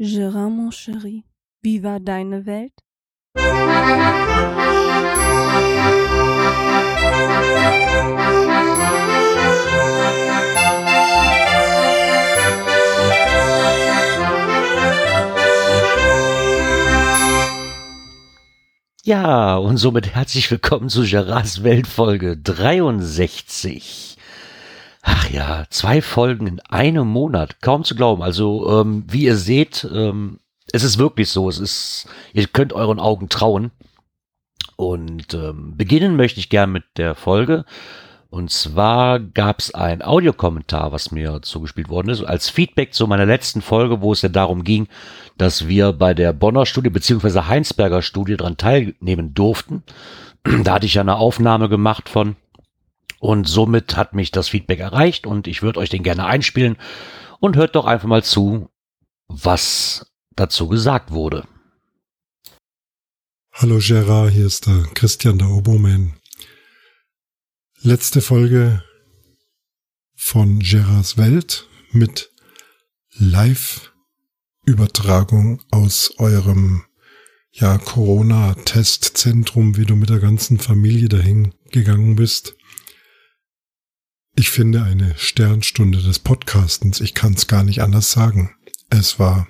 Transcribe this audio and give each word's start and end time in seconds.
Gérard, 0.00 0.48
mon 0.48 0.70
chéri, 0.70 1.24
wie 1.60 1.82
war 1.82 1.98
deine 1.98 2.46
Welt? 2.46 2.70
Ja, 19.02 19.56
und 19.56 19.78
somit 19.78 20.14
herzlich 20.14 20.48
willkommen 20.48 20.90
zu 20.90 21.02
Gerards 21.02 21.64
Weltfolge 21.64 22.36
63. 22.36 24.17
Ach 25.02 25.30
ja, 25.30 25.64
zwei 25.70 26.02
Folgen 26.02 26.46
in 26.46 26.60
einem 26.60 27.06
Monat, 27.06 27.60
kaum 27.60 27.84
zu 27.84 27.94
glauben. 27.94 28.22
Also, 28.22 28.80
ähm, 28.80 29.04
wie 29.08 29.24
ihr 29.24 29.36
seht, 29.36 29.88
ähm, 29.92 30.40
es 30.72 30.82
ist 30.82 30.98
wirklich 30.98 31.30
so. 31.30 31.48
Es 31.48 31.58
ist, 31.58 32.08
ihr 32.32 32.46
könnt 32.46 32.72
euren 32.72 33.00
Augen 33.00 33.28
trauen. 33.28 33.70
Und 34.76 35.34
ähm, 35.34 35.76
beginnen 35.76 36.16
möchte 36.16 36.40
ich 36.40 36.50
gern 36.50 36.70
mit 36.70 36.84
der 36.96 37.14
Folge. 37.14 37.64
Und 38.30 38.50
zwar 38.50 39.20
gab 39.20 39.58
es 39.58 39.74
ein 39.74 40.02
Audiokommentar, 40.02 40.92
was 40.92 41.10
mir 41.10 41.40
zugespielt 41.40 41.88
worden 41.88 42.10
ist, 42.10 42.22
als 42.22 42.50
Feedback 42.50 42.92
zu 42.92 43.06
meiner 43.06 43.24
letzten 43.24 43.62
Folge, 43.62 44.02
wo 44.02 44.12
es 44.12 44.20
ja 44.20 44.28
darum 44.28 44.64
ging, 44.64 44.86
dass 45.38 45.66
wir 45.66 45.92
bei 45.92 46.12
der 46.12 46.34
Bonner 46.34 46.66
Studie 46.66 46.90
beziehungsweise 46.90 47.48
Heinsberger 47.48 48.02
Studie 48.02 48.36
dran 48.36 48.58
teilnehmen 48.58 49.32
durften. 49.32 49.82
Da 50.62 50.74
hatte 50.74 50.86
ich 50.86 50.94
ja 50.94 51.02
eine 51.02 51.16
Aufnahme 51.16 51.68
gemacht 51.68 52.08
von 52.08 52.36
und 53.20 53.48
somit 53.48 53.96
hat 53.96 54.14
mich 54.14 54.30
das 54.30 54.48
Feedback 54.48 54.78
erreicht 54.80 55.26
und 55.26 55.46
ich 55.46 55.62
würde 55.62 55.80
euch 55.80 55.90
den 55.90 56.02
gerne 56.02 56.24
einspielen 56.26 56.76
und 57.40 57.56
hört 57.56 57.76
doch 57.76 57.86
einfach 57.86 58.08
mal 58.08 58.24
zu, 58.24 58.70
was 59.26 60.12
dazu 60.34 60.68
gesagt 60.68 61.10
wurde. 61.10 61.46
Hallo 63.52 63.78
Gerard, 63.80 64.32
hier 64.32 64.46
ist 64.46 64.66
der 64.66 64.84
Christian 64.94 65.38
der 65.38 65.48
Oboman. 65.48 66.14
Letzte 67.80 68.20
Folge 68.20 68.82
von 70.14 70.58
Gerards 70.60 71.16
Welt 71.16 71.66
mit 71.90 72.30
Live-Übertragung 73.14 75.62
aus 75.70 76.12
eurem 76.18 76.84
ja, 77.50 77.78
Corona-Testzentrum, 77.78 79.76
wie 79.76 79.86
du 79.86 79.96
mit 79.96 80.10
der 80.10 80.20
ganzen 80.20 80.60
Familie 80.60 81.08
dahin 81.08 81.54
gegangen 81.70 82.14
bist. 82.14 82.57
Ich 84.38 84.50
finde 84.50 84.84
eine 84.84 85.16
Sternstunde 85.18 86.00
des 86.00 86.20
Podcastens. 86.20 87.00
Ich 87.00 87.14
kann 87.14 87.32
es 87.32 87.48
gar 87.48 87.64
nicht 87.64 87.82
anders 87.82 88.12
sagen. 88.12 88.54
Es 88.88 89.18
war 89.18 89.48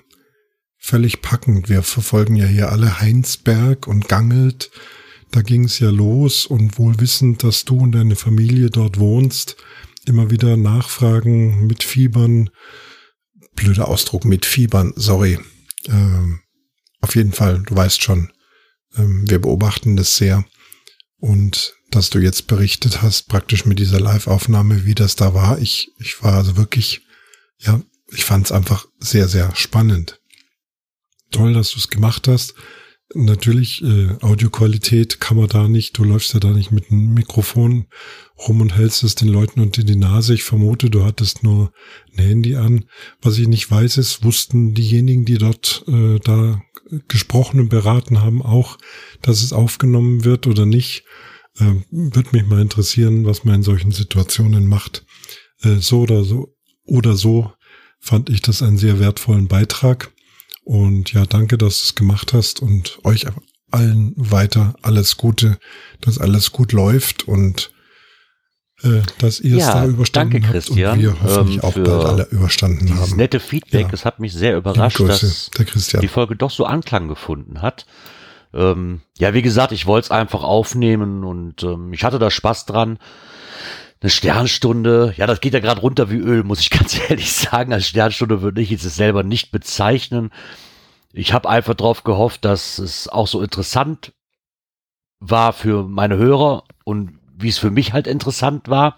völlig 0.79 1.21
packend. 1.21 1.69
Wir 1.69 1.83
verfolgen 1.83 2.35
ja 2.35 2.47
hier 2.47 2.71
alle 2.71 2.99
Heinsberg 2.99 3.85
und 3.85 4.07
Gangelt. 4.07 4.71
Da 5.29 5.43
ging 5.43 5.65
es 5.65 5.77
ja 5.77 5.91
los 5.91 6.47
und 6.47 6.79
wohl 6.79 6.99
wissend, 6.99 7.43
dass 7.43 7.65
du 7.65 7.77
und 7.77 7.91
deine 7.91 8.15
Familie 8.15 8.71
dort 8.71 8.97
wohnst, 8.97 9.57
immer 10.07 10.31
wieder 10.31 10.57
nachfragen 10.57 11.67
mit 11.67 11.83
Fiebern. 11.83 12.49
Blöder 13.53 13.89
Ausdruck 13.89 14.25
mit 14.25 14.43
Fiebern, 14.43 14.93
sorry. 14.95 15.37
Ähm, 15.85 16.39
auf 17.01 17.15
jeden 17.15 17.33
Fall, 17.33 17.61
du 17.61 17.75
weißt 17.75 18.01
schon, 18.01 18.31
ähm, 18.97 19.29
wir 19.29 19.39
beobachten 19.39 19.97
das 19.97 20.17
sehr. 20.17 20.45
Und 21.19 21.75
dass 21.91 22.09
du 22.09 22.19
jetzt 22.19 22.47
berichtet 22.47 23.01
hast, 23.01 23.27
praktisch 23.27 23.65
mit 23.65 23.79
dieser 23.79 23.99
Live-Aufnahme, 23.99 24.85
wie 24.85 24.95
das 24.95 25.15
da 25.15 25.33
war. 25.33 25.59
Ich, 25.59 25.91
ich 25.99 26.21
war 26.23 26.33
also 26.35 26.57
wirklich, 26.57 27.01
ja, 27.57 27.81
ich 28.11 28.25
fand 28.25 28.45
es 28.45 28.51
einfach 28.51 28.87
sehr, 28.99 29.27
sehr 29.27 29.55
spannend. 29.55 30.19
Toll, 31.31 31.53
dass 31.53 31.71
du 31.71 31.77
es 31.77 31.89
gemacht 31.89 32.27
hast. 32.27 32.55
Natürlich, 33.15 33.83
äh, 33.83 34.09
Audioqualität 34.21 35.19
kann 35.19 35.37
man 35.37 35.47
da 35.47 35.67
nicht, 35.67 35.97
du 35.97 36.03
läufst 36.03 36.33
ja 36.35 36.39
da 36.39 36.49
nicht 36.49 36.71
mit 36.71 36.91
einem 36.91 37.13
Mikrofon 37.15 37.87
rum 38.37 38.61
und 38.61 38.75
hältst 38.75 39.01
es 39.01 39.15
den 39.15 39.29
Leuten 39.29 39.61
unter 39.61 39.83
die 39.83 39.95
Nase. 39.95 40.35
Ich 40.35 40.43
vermute, 40.43 40.91
du 40.91 41.03
hattest 41.03 41.43
nur 41.43 41.71
ein 42.13 42.23
Handy 42.23 42.55
an. 42.55 42.85
Was 43.21 43.39
ich 43.39 43.47
nicht 43.47 43.69
weiß, 43.69 43.97
ist, 43.97 44.23
wussten 44.23 44.75
diejenigen, 44.75 45.25
die 45.25 45.39
dort 45.39 45.83
äh, 45.87 46.19
da 46.19 46.61
gesprochen 47.07 47.59
und 47.59 47.69
beraten 47.69 48.21
haben, 48.21 48.43
auch, 48.43 48.77
dass 49.21 49.41
es 49.41 49.53
aufgenommen 49.53 50.23
wird 50.23 50.45
oder 50.45 50.65
nicht. 50.67 51.03
Äh, 51.59 51.75
Würde 51.91 52.29
mich 52.31 52.45
mal 52.45 52.61
interessieren, 52.61 53.25
was 53.25 53.43
man 53.43 53.55
in 53.55 53.63
solchen 53.63 53.91
Situationen 53.91 54.67
macht. 54.67 55.05
Äh, 55.63 55.75
so 55.75 56.01
oder 56.01 56.23
so 56.23 56.55
oder 56.85 57.15
so 57.15 57.51
fand 57.99 58.29
ich 58.29 58.41
das 58.41 58.61
einen 58.61 58.77
sehr 58.77 58.99
wertvollen 58.99 59.47
Beitrag. 59.47 60.11
Und 60.63 61.13
ja, 61.13 61.25
danke, 61.25 61.57
dass 61.57 61.79
du 61.79 61.83
es 61.85 61.95
gemacht 61.95 62.33
hast 62.33 62.61
und 62.61 62.99
euch 63.03 63.25
allen 63.71 64.13
weiter 64.15 64.75
alles 64.81 65.17
Gute, 65.17 65.59
dass 66.01 66.17
alles 66.17 66.51
gut 66.51 66.71
läuft 66.71 67.27
und 67.27 67.71
äh, 68.83 69.01
dass 69.17 69.39
ihr 69.39 69.57
es 69.57 69.63
Ja, 69.63 69.73
da 69.81 69.87
überstanden 69.87 70.41
danke, 70.41 70.47
habt 70.47 70.55
und 70.69 70.75
Christian, 70.75 70.99
wir 71.01 71.21
hoffentlich 71.21 71.57
ähm, 71.57 71.63
auch 71.63 71.73
bald 71.73 71.87
alle 72.05 72.27
überstanden 72.31 72.95
haben. 72.95 73.15
nette 73.17 73.39
Feedback, 73.39 73.81
Ja. 73.81 73.87
das 73.89 74.05
hat 74.05 74.19
mich 74.19 74.33
sehr 74.33 74.55
überrascht, 74.57 74.99
dass 75.01 75.51
der 75.57 75.65
Christian. 75.65 76.01
die 76.01 76.07
Folge 76.07 76.35
doch 76.35 76.51
so 76.51 76.65
Anklang 76.65 77.07
gefunden 77.09 77.61
hat. 77.61 77.85
Ähm, 78.53 79.01
ja, 79.17 79.33
wie 79.33 79.41
gesagt, 79.41 79.71
ich 79.71 79.85
wollte 79.85 80.05
es 80.05 80.11
einfach 80.11 80.43
aufnehmen 80.43 81.23
und 81.23 81.63
ähm, 81.63 81.93
ich 81.93 82.03
hatte 82.03 82.19
da 82.19 82.31
Spaß 82.31 82.65
dran. 82.65 82.99
Eine 84.01 84.09
Sternstunde, 84.09 85.13
ja, 85.17 85.27
das 85.27 85.41
geht 85.41 85.53
ja 85.53 85.59
gerade 85.59 85.81
runter 85.81 86.09
wie 86.09 86.17
Öl, 86.17 86.43
muss 86.43 86.61
ich 86.61 86.69
ganz 86.69 86.99
ehrlich 87.09 87.31
sagen. 87.31 87.73
Als 87.73 87.87
Sternstunde 87.87 88.41
würde 88.41 88.61
ich 88.61 88.71
es 88.71 88.83
selber 88.95 89.23
nicht 89.23 89.51
bezeichnen. 89.51 90.31
Ich 91.11 91.33
habe 91.33 91.49
einfach 91.49 91.73
darauf 91.73 92.03
gehofft, 92.03 92.45
dass 92.45 92.79
es 92.79 93.07
auch 93.07 93.27
so 93.27 93.41
interessant 93.41 94.13
war 95.19 95.53
für 95.53 95.83
meine 95.83 96.17
Hörer 96.17 96.63
und 96.85 97.19
wie 97.41 97.49
es 97.49 97.57
für 97.57 97.71
mich 97.71 97.93
halt 97.93 98.07
interessant 98.07 98.69
war. 98.69 98.97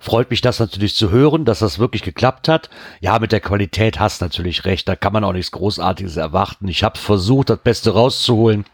Freut 0.00 0.30
mich 0.30 0.40
das 0.40 0.58
natürlich 0.58 0.96
zu 0.96 1.10
hören, 1.10 1.44
dass 1.44 1.60
das 1.60 1.78
wirklich 1.78 2.02
geklappt 2.02 2.48
hat. 2.48 2.70
Ja, 3.00 3.18
mit 3.18 3.32
der 3.32 3.40
Qualität 3.40 3.98
hast 3.98 4.20
natürlich 4.20 4.64
recht, 4.64 4.88
da 4.88 4.96
kann 4.96 5.12
man 5.12 5.24
auch 5.24 5.32
nichts 5.32 5.52
Großartiges 5.52 6.16
erwarten. 6.16 6.68
Ich 6.68 6.82
habe 6.82 6.98
versucht, 6.98 7.50
das 7.50 7.58
Beste 7.58 7.92
rauszuholen. 7.92 8.64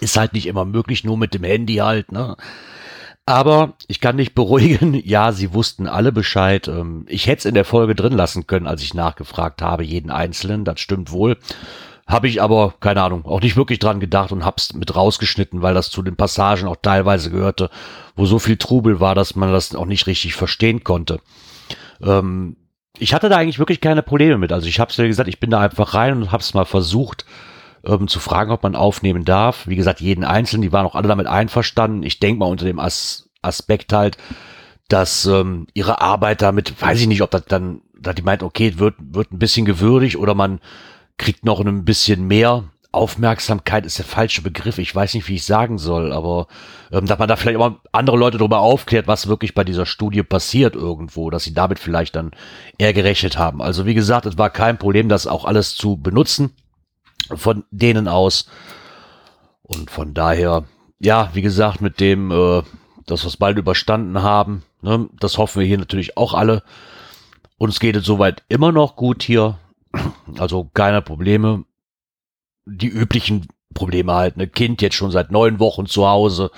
Ist 0.00 0.16
halt 0.16 0.32
nicht 0.32 0.46
immer 0.46 0.64
möglich, 0.64 1.04
nur 1.04 1.16
mit 1.16 1.34
dem 1.34 1.44
Handy 1.44 1.76
halt, 1.76 2.12
ne? 2.12 2.36
Aber 3.24 3.74
ich 3.86 4.00
kann 4.00 4.16
dich 4.16 4.34
beruhigen, 4.34 4.94
ja, 5.04 5.32
sie 5.32 5.54
wussten 5.54 5.86
alle 5.86 6.12
Bescheid. 6.12 6.68
Ähm, 6.68 7.06
Ich 7.08 7.26
hätte 7.26 7.40
es 7.40 7.44
in 7.44 7.54
der 7.54 7.64
Folge 7.64 7.94
drin 7.94 8.14
lassen 8.14 8.46
können, 8.46 8.66
als 8.66 8.82
ich 8.82 8.94
nachgefragt 8.94 9.62
habe, 9.62 9.84
jeden 9.84 10.10
Einzelnen, 10.10 10.64
das 10.64 10.80
stimmt 10.80 11.12
wohl. 11.12 11.38
Habe 12.06 12.26
ich 12.26 12.42
aber, 12.42 12.74
keine 12.80 13.02
Ahnung, 13.02 13.24
auch 13.26 13.40
nicht 13.40 13.56
wirklich 13.56 13.78
dran 13.78 14.00
gedacht 14.00 14.32
und 14.32 14.44
hab's 14.44 14.74
mit 14.74 14.94
rausgeschnitten, 14.94 15.62
weil 15.62 15.72
das 15.72 15.88
zu 15.90 16.02
den 16.02 16.16
Passagen 16.16 16.66
auch 16.66 16.76
teilweise 16.82 17.30
gehörte, 17.30 17.70
wo 18.16 18.26
so 18.26 18.40
viel 18.40 18.56
Trubel 18.56 18.98
war, 18.98 19.14
dass 19.14 19.36
man 19.36 19.52
das 19.52 19.74
auch 19.74 19.86
nicht 19.86 20.08
richtig 20.08 20.34
verstehen 20.34 20.82
konnte. 20.82 21.20
Ähm, 22.02 22.56
ich 22.98 23.14
hatte 23.14 23.28
da 23.28 23.36
eigentlich 23.36 23.60
wirklich 23.60 23.80
keine 23.80 24.02
Probleme 24.02 24.36
mit. 24.36 24.52
Also 24.52 24.66
ich 24.66 24.80
habe 24.80 24.90
es 24.90 24.96
ja 24.96 25.06
gesagt, 25.06 25.28
ich 25.28 25.40
bin 25.40 25.50
da 25.50 25.60
einfach 25.60 25.94
rein 25.94 26.16
und 26.16 26.32
habe 26.32 26.42
es 26.42 26.54
mal 26.54 26.64
versucht 26.64 27.24
ähm, 27.84 28.08
zu 28.08 28.20
fragen, 28.20 28.50
ob 28.50 28.62
man 28.62 28.76
aufnehmen 28.76 29.24
darf. 29.24 29.66
Wie 29.66 29.76
gesagt, 29.76 30.00
jeden 30.00 30.24
Einzelnen, 30.24 30.62
die 30.62 30.72
waren 30.72 30.86
auch 30.86 30.94
alle 30.94 31.08
damit 31.08 31.26
einverstanden. 31.26 32.02
Ich 32.02 32.20
denke 32.20 32.38
mal 32.40 32.46
unter 32.46 32.64
dem 32.64 32.78
As 32.78 33.28
Aspekt 33.42 33.92
halt, 33.92 34.18
dass 34.88 35.26
ähm, 35.26 35.66
ihre 35.74 36.00
Arbeit 36.00 36.42
damit, 36.42 36.80
weiß 36.80 37.00
ich 37.00 37.08
nicht, 37.08 37.22
ob 37.22 37.30
das 37.30 37.44
dann, 37.46 37.80
da 37.98 38.12
die 38.12 38.22
meint, 38.22 38.42
okay, 38.42 38.78
wird, 38.78 38.94
wird 39.00 39.32
ein 39.32 39.38
bisschen 39.38 39.64
gewürdigt 39.64 40.16
oder 40.16 40.34
man 40.34 40.60
kriegt 41.18 41.44
noch 41.44 41.60
ein 41.60 41.84
bisschen 41.84 42.26
mehr. 42.26 42.64
Aufmerksamkeit 42.92 43.86
ist 43.86 43.98
der 43.98 44.04
falsche 44.04 44.42
Begriff. 44.42 44.76
Ich 44.76 44.94
weiß 44.94 45.14
nicht, 45.14 45.26
wie 45.26 45.36
ich 45.36 45.46
sagen 45.46 45.78
soll, 45.78 46.12
aber 46.12 46.46
ähm, 46.92 47.06
dass 47.06 47.18
man 47.18 47.26
da 47.26 47.36
vielleicht 47.36 47.58
auch 47.58 47.72
andere 47.90 48.18
Leute 48.18 48.38
darüber 48.38 48.60
aufklärt, 48.60 49.08
was 49.08 49.28
wirklich 49.28 49.54
bei 49.54 49.64
dieser 49.64 49.86
Studie 49.86 50.22
passiert 50.22 50.76
irgendwo, 50.76 51.30
dass 51.30 51.44
sie 51.44 51.54
damit 51.54 51.78
vielleicht 51.78 52.14
dann 52.14 52.32
eher 52.76 52.92
gerechnet 52.92 53.38
haben. 53.38 53.62
Also 53.62 53.86
wie 53.86 53.94
gesagt, 53.94 54.26
es 54.26 54.36
war 54.36 54.50
kein 54.50 54.78
Problem, 54.78 55.08
das 55.08 55.26
auch 55.26 55.46
alles 55.46 55.74
zu 55.74 55.96
benutzen 55.96 56.52
von 57.34 57.64
denen 57.70 58.08
aus. 58.08 58.46
Und 59.62 59.90
von 59.90 60.14
daher, 60.14 60.64
ja, 61.00 61.30
wie 61.34 61.42
gesagt, 61.42 61.80
mit 61.80 62.00
dem, 62.00 62.30
äh, 62.30 62.62
dass 63.06 63.24
wir 63.24 63.28
es 63.28 63.36
bald 63.36 63.58
überstanden 63.58 64.22
haben, 64.22 64.62
ne, 64.82 65.08
das 65.18 65.38
hoffen 65.38 65.60
wir 65.60 65.66
hier 65.66 65.78
natürlich 65.78 66.16
auch 66.16 66.34
alle. 66.34 66.62
Uns 67.58 67.80
geht 67.80 67.96
es 67.96 68.04
soweit 68.04 68.42
immer 68.48 68.72
noch 68.72 68.96
gut 68.96 69.22
hier. 69.22 69.58
Also 70.38 70.70
keine 70.72 71.02
Probleme. 71.02 71.64
Die 72.64 72.88
üblichen 72.88 73.46
Probleme 73.74 74.14
halt. 74.14 74.36
Ne 74.36 74.48
Kind 74.48 74.82
jetzt 74.82 74.96
schon 74.96 75.10
seit 75.10 75.30
neun 75.30 75.58
Wochen 75.58 75.86
zu 75.86 76.08
Hause. 76.08 76.50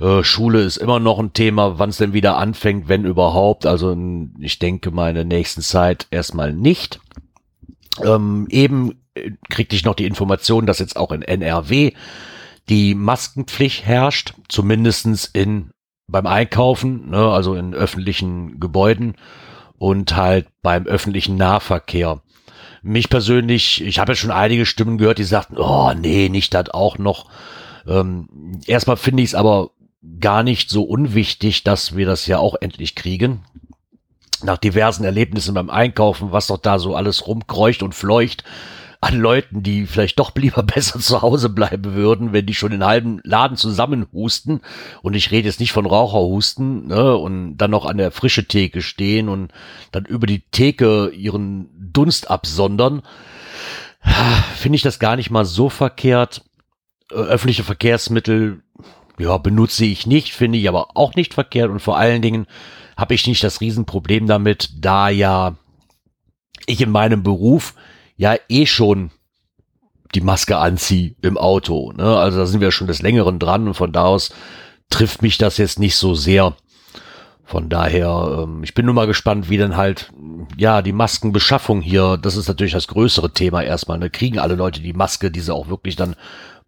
Äh, 0.00 0.24
Schule 0.24 0.62
ist 0.62 0.76
immer 0.76 0.98
noch 0.98 1.18
ein 1.18 1.32
Thema, 1.32 1.78
wann 1.78 1.90
es 1.90 1.98
denn 1.98 2.12
wieder 2.12 2.36
anfängt, 2.36 2.88
wenn 2.88 3.04
überhaupt. 3.04 3.66
Also 3.66 3.96
ich 4.40 4.58
denke 4.58 4.90
mal 4.90 5.10
in 5.10 5.14
der 5.14 5.24
nächsten 5.24 5.62
Zeit 5.62 6.06
erstmal 6.10 6.52
nicht. 6.52 7.00
Ähm, 8.02 8.46
eben 8.50 9.03
kriegte 9.48 9.76
ich 9.76 9.84
noch 9.84 9.94
die 9.94 10.06
Information, 10.06 10.66
dass 10.66 10.78
jetzt 10.78 10.96
auch 10.96 11.12
in 11.12 11.22
NRW 11.22 11.92
die 12.68 12.94
Maskenpflicht 12.94 13.84
herrscht, 13.84 14.34
zumindestens 14.48 15.26
in 15.26 15.70
beim 16.06 16.26
Einkaufen, 16.26 17.10
ne, 17.10 17.30
also 17.30 17.54
in 17.54 17.74
öffentlichen 17.74 18.60
Gebäuden 18.60 19.16
und 19.78 20.16
halt 20.16 20.48
beim 20.62 20.86
öffentlichen 20.86 21.36
Nahverkehr. 21.36 22.20
mich 22.82 23.08
persönlich, 23.08 23.82
ich 23.82 23.98
habe 23.98 24.12
ja 24.12 24.16
schon 24.16 24.30
einige 24.30 24.66
Stimmen 24.66 24.98
gehört, 24.98 25.18
die 25.18 25.24
sagten, 25.24 25.56
oh 25.56 25.94
nee, 25.94 26.28
nicht 26.28 26.52
das 26.52 26.68
auch 26.70 26.98
noch. 26.98 27.30
Ähm, 27.86 28.60
erstmal 28.66 28.98
finde 28.98 29.22
ich 29.22 29.30
es 29.30 29.34
aber 29.34 29.70
gar 30.20 30.42
nicht 30.42 30.68
so 30.68 30.82
unwichtig, 30.82 31.64
dass 31.64 31.96
wir 31.96 32.04
das 32.04 32.26
ja 32.26 32.38
auch 32.38 32.56
endlich 32.60 32.94
kriegen. 32.94 33.44
Nach 34.42 34.58
diversen 34.58 35.04
Erlebnissen 35.04 35.54
beim 35.54 35.70
Einkaufen, 35.70 36.32
was 36.32 36.48
doch 36.48 36.58
da 36.58 36.78
so 36.78 36.94
alles 36.94 37.26
rumkreucht 37.26 37.82
und 37.82 37.94
fleucht 37.94 38.44
an 39.04 39.18
Leuten, 39.18 39.62
die 39.62 39.86
vielleicht 39.86 40.18
doch 40.18 40.34
lieber 40.34 40.62
besser 40.74 40.98
zu 40.98 41.20
Hause 41.20 41.50
bleiben 41.50 41.94
würden, 41.94 42.32
wenn 42.32 42.46
die 42.46 42.54
schon 42.54 42.70
den 42.70 42.84
halben 42.84 43.20
Laden 43.22 43.56
zusammenhusten. 43.56 44.60
Und 45.02 45.14
ich 45.14 45.30
rede 45.30 45.46
jetzt 45.46 45.60
nicht 45.60 45.72
von 45.72 45.86
Raucherhusten, 45.86 46.88
ne, 46.88 47.14
und 47.16 47.58
dann 47.58 47.70
noch 47.70 47.84
an 47.84 47.98
der 47.98 48.10
frische 48.10 48.46
Theke 48.46 48.80
stehen 48.80 49.28
und 49.28 49.52
dann 49.92 50.06
über 50.06 50.26
die 50.26 50.40
Theke 50.50 51.10
ihren 51.10 51.68
Dunst 51.92 52.30
absondern. 52.30 53.02
Finde 54.56 54.76
ich 54.76 54.82
das 54.82 54.98
gar 54.98 55.16
nicht 55.16 55.30
mal 55.30 55.44
so 55.44 55.68
verkehrt. 55.68 56.42
Öffentliche 57.10 57.64
Verkehrsmittel, 57.64 58.62
ja, 59.18 59.36
benutze 59.36 59.84
ich 59.84 60.06
nicht, 60.06 60.32
finde 60.32 60.58
ich 60.58 60.68
aber 60.68 60.96
auch 60.96 61.14
nicht 61.14 61.34
verkehrt 61.34 61.70
und 61.70 61.80
vor 61.80 61.98
allen 61.98 62.22
Dingen 62.22 62.46
habe 62.96 63.14
ich 63.14 63.26
nicht 63.26 63.44
das 63.44 63.60
Riesenproblem 63.60 64.26
damit, 64.26 64.70
da 64.78 65.10
ja 65.10 65.56
ich 66.66 66.80
in 66.80 66.90
meinem 66.90 67.22
Beruf 67.22 67.74
ja 68.16 68.36
eh 68.48 68.66
schon 68.66 69.10
die 70.14 70.20
Maske 70.20 70.58
anziehe 70.58 71.14
im 71.22 71.36
Auto. 71.36 71.92
Ne? 71.92 72.16
Also 72.16 72.38
da 72.38 72.46
sind 72.46 72.60
wir 72.60 72.70
schon 72.70 72.86
des 72.86 73.02
Längeren 73.02 73.38
dran 73.38 73.66
und 73.66 73.74
von 73.74 73.92
da 73.92 74.04
aus 74.04 74.30
trifft 74.90 75.22
mich 75.22 75.38
das 75.38 75.58
jetzt 75.58 75.78
nicht 75.78 75.96
so 75.96 76.14
sehr. 76.14 76.54
Von 77.46 77.68
daher, 77.68 78.44
ähm, 78.44 78.62
ich 78.62 78.74
bin 78.74 78.86
nur 78.86 78.94
mal 78.94 79.06
gespannt, 79.06 79.50
wie 79.50 79.58
dann 79.58 79.76
halt, 79.76 80.10
ja, 80.56 80.80
die 80.80 80.92
Maskenbeschaffung 80.92 81.82
hier, 81.82 82.16
das 82.16 82.36
ist 82.36 82.48
natürlich 82.48 82.72
das 82.72 82.88
größere 82.88 83.32
Thema 83.32 83.62
erstmal. 83.62 83.98
Ne? 83.98 84.08
Kriegen 84.08 84.38
alle 84.38 84.54
Leute 84.54 84.80
die 84.80 84.94
Maske, 84.94 85.30
die 85.30 85.40
sie 85.40 85.52
auch 85.52 85.68
wirklich 85.68 85.96
dann 85.96 86.16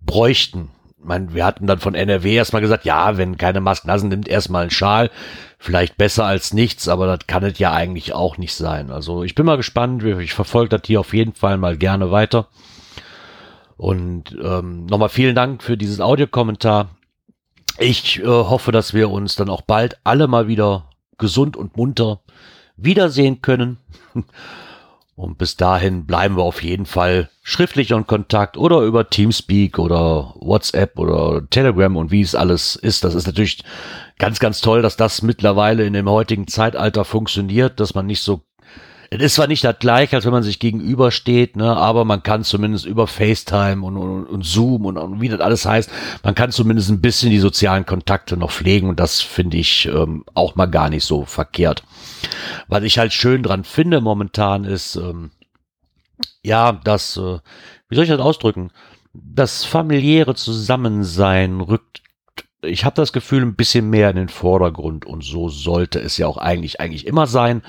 bräuchten. 0.01 0.69
Ich 0.99 1.05
meine, 1.05 1.35
wir 1.35 1.45
hatten 1.45 1.67
dann 1.67 1.79
von 1.79 1.95
NRW 1.95 2.35
erstmal 2.35 2.63
gesagt, 2.63 2.85
ja, 2.85 3.17
wenn 3.17 3.37
keine 3.37 3.61
Masken 3.61 3.97
sind, 3.99 4.09
nimmt 4.09 4.29
erstmal 4.29 4.63
einen 4.63 4.71
Schal. 4.71 5.11
Vielleicht 5.59 5.97
besser 5.97 6.25
als 6.25 6.53
nichts, 6.53 6.89
aber 6.89 7.07
das 7.07 7.27
kann 7.27 7.45
es 7.45 7.59
ja 7.59 7.73
eigentlich 7.73 8.15
auch 8.15 8.39
nicht 8.39 8.55
sein. 8.55 8.91
Also 8.91 9.23
ich 9.23 9.35
bin 9.35 9.47
mal 9.47 9.57
gespannt. 9.57 10.03
Ich 10.05 10.33
verfolge 10.33 10.71
das 10.71 10.87
hier 10.87 11.01
auf 11.01 11.13
jeden 11.15 11.35
Fall 11.35 11.59
mal 11.59 11.77
gerne 11.77 12.11
weiter. 12.11 12.49
Und 13.77 14.37
ähm, 14.43 14.87
nochmal 14.87 15.11
vielen 15.11 15.35
Dank 15.35 15.63
für 15.63 15.77
diesen 15.77 16.03
Audiokommentar. 16.03 16.89
Ich 17.79 18.21
äh, 18.21 18.27
hoffe, 18.27 18.73
dass 18.73 18.95
wir 18.95 19.11
uns 19.11 19.37
dann 19.37 19.51
auch 19.51 19.63
bald 19.63 19.99
alle 20.03 20.29
mal 20.29 20.49
wieder 20.49 20.89
gesund 21.19 21.57
und 21.57 21.77
munter 21.77 22.21
wiedersehen 22.77 23.43
können. 23.43 23.79
Und 25.17 25.39
bis 25.39 25.57
dahin 25.57 26.05
bleiben 26.05 26.37
wir 26.37 26.43
auf 26.43 26.63
jeden 26.63 26.85
Fall 26.85 27.31
schriftlich 27.43 27.91
in 27.91 28.07
Kontakt 28.07 28.59
oder 28.59 28.83
über 28.83 29.09
Teamspeak 29.09 29.79
oder 29.79 30.35
WhatsApp 30.37 30.99
oder 30.99 31.49
Telegram 31.49 31.97
und 31.97 32.11
wie 32.11 32.21
es 32.21 32.35
alles 32.35 32.77
ist. 32.77 33.03
Das 33.03 33.15
ist 33.15 33.27
natürlich 33.27 33.65
ganz, 34.19 34.41
ganz 34.41 34.61
toll, 34.61 34.83
dass 34.83 34.99
das 34.99 35.23
mittlerweile 35.23 35.87
in 35.87 35.95
dem 35.95 36.11
heutigen 36.11 36.47
Zeitalter 36.49 37.07
funktioniert, 37.07 37.81
dass 37.81 37.95
man 37.95 38.05
nicht 38.05 38.21
so 38.21 38.43
es 39.11 39.21
ist 39.21 39.35
zwar 39.35 39.47
nicht 39.47 39.65
das 39.65 39.79
gleiche, 39.79 40.17
als 40.17 40.25
wenn 40.25 40.33
man 40.33 40.43
sich 40.43 40.59
gegenübersteht, 40.59 41.57
ne, 41.57 41.77
aber 41.77 42.05
man 42.05 42.23
kann 42.23 42.45
zumindest 42.45 42.87
über 42.87 43.07
FaceTime 43.07 43.85
und, 43.85 43.97
und, 43.97 44.27
und 44.27 44.45
Zoom 44.45 44.85
und, 44.85 44.97
und, 44.99 45.21
wie 45.21 45.29
das 45.29 45.41
alles 45.41 45.65
heißt, 45.65 45.91
man 46.23 46.35
kann 46.35 46.51
zumindest 46.51 46.91
ein 46.91 47.01
bisschen 47.01 47.31
die 47.31 47.39
sozialen 47.39 47.87
Kontakte 47.87 48.37
noch 48.37 48.51
pflegen 48.51 48.89
und 48.89 48.99
das 48.99 49.21
finde 49.21 49.57
ich 49.57 49.87
ähm, 49.87 50.25
auch 50.35 50.57
mal 50.57 50.67
gar 50.67 50.91
nicht 50.91 51.05
so 51.05 51.25
verkehrt. 51.25 51.85
Was 52.69 52.83
ich 52.83 52.99
halt 52.99 53.13
schön 53.13 53.43
dran 53.43 53.65
finde 53.65 54.01
momentan 54.01 54.65
ist, 54.65 54.97
ähm, 54.97 55.31
ja, 56.43 56.73
das, 56.73 57.17
äh, 57.17 57.39
wie 57.89 57.95
soll 57.95 58.05
ich 58.05 58.11
das 58.11 58.21
ausdrücken? 58.21 58.71
Das 59.13 59.65
familiäre 59.65 60.35
Zusammensein 60.35 61.61
rückt 61.61 62.03
ich 62.63 62.85
habe 62.85 62.97
das 62.97 63.13
Gefühl, 63.13 63.43
ein 63.43 63.55
bisschen 63.55 63.91
mehr 63.91 64.11
in 64.11 64.17
den 64.17 64.29
Vordergrund 64.29 65.05
und 65.05 65.23
so 65.23 65.49
sollte 65.49 66.01
es 66.01 66.17
ja 66.17 66.27
auch 66.27 66.39
eigentlich 66.39 66.81
eigentlich 66.81 67.07
immer 67.07 67.27
sein. 67.27 67.63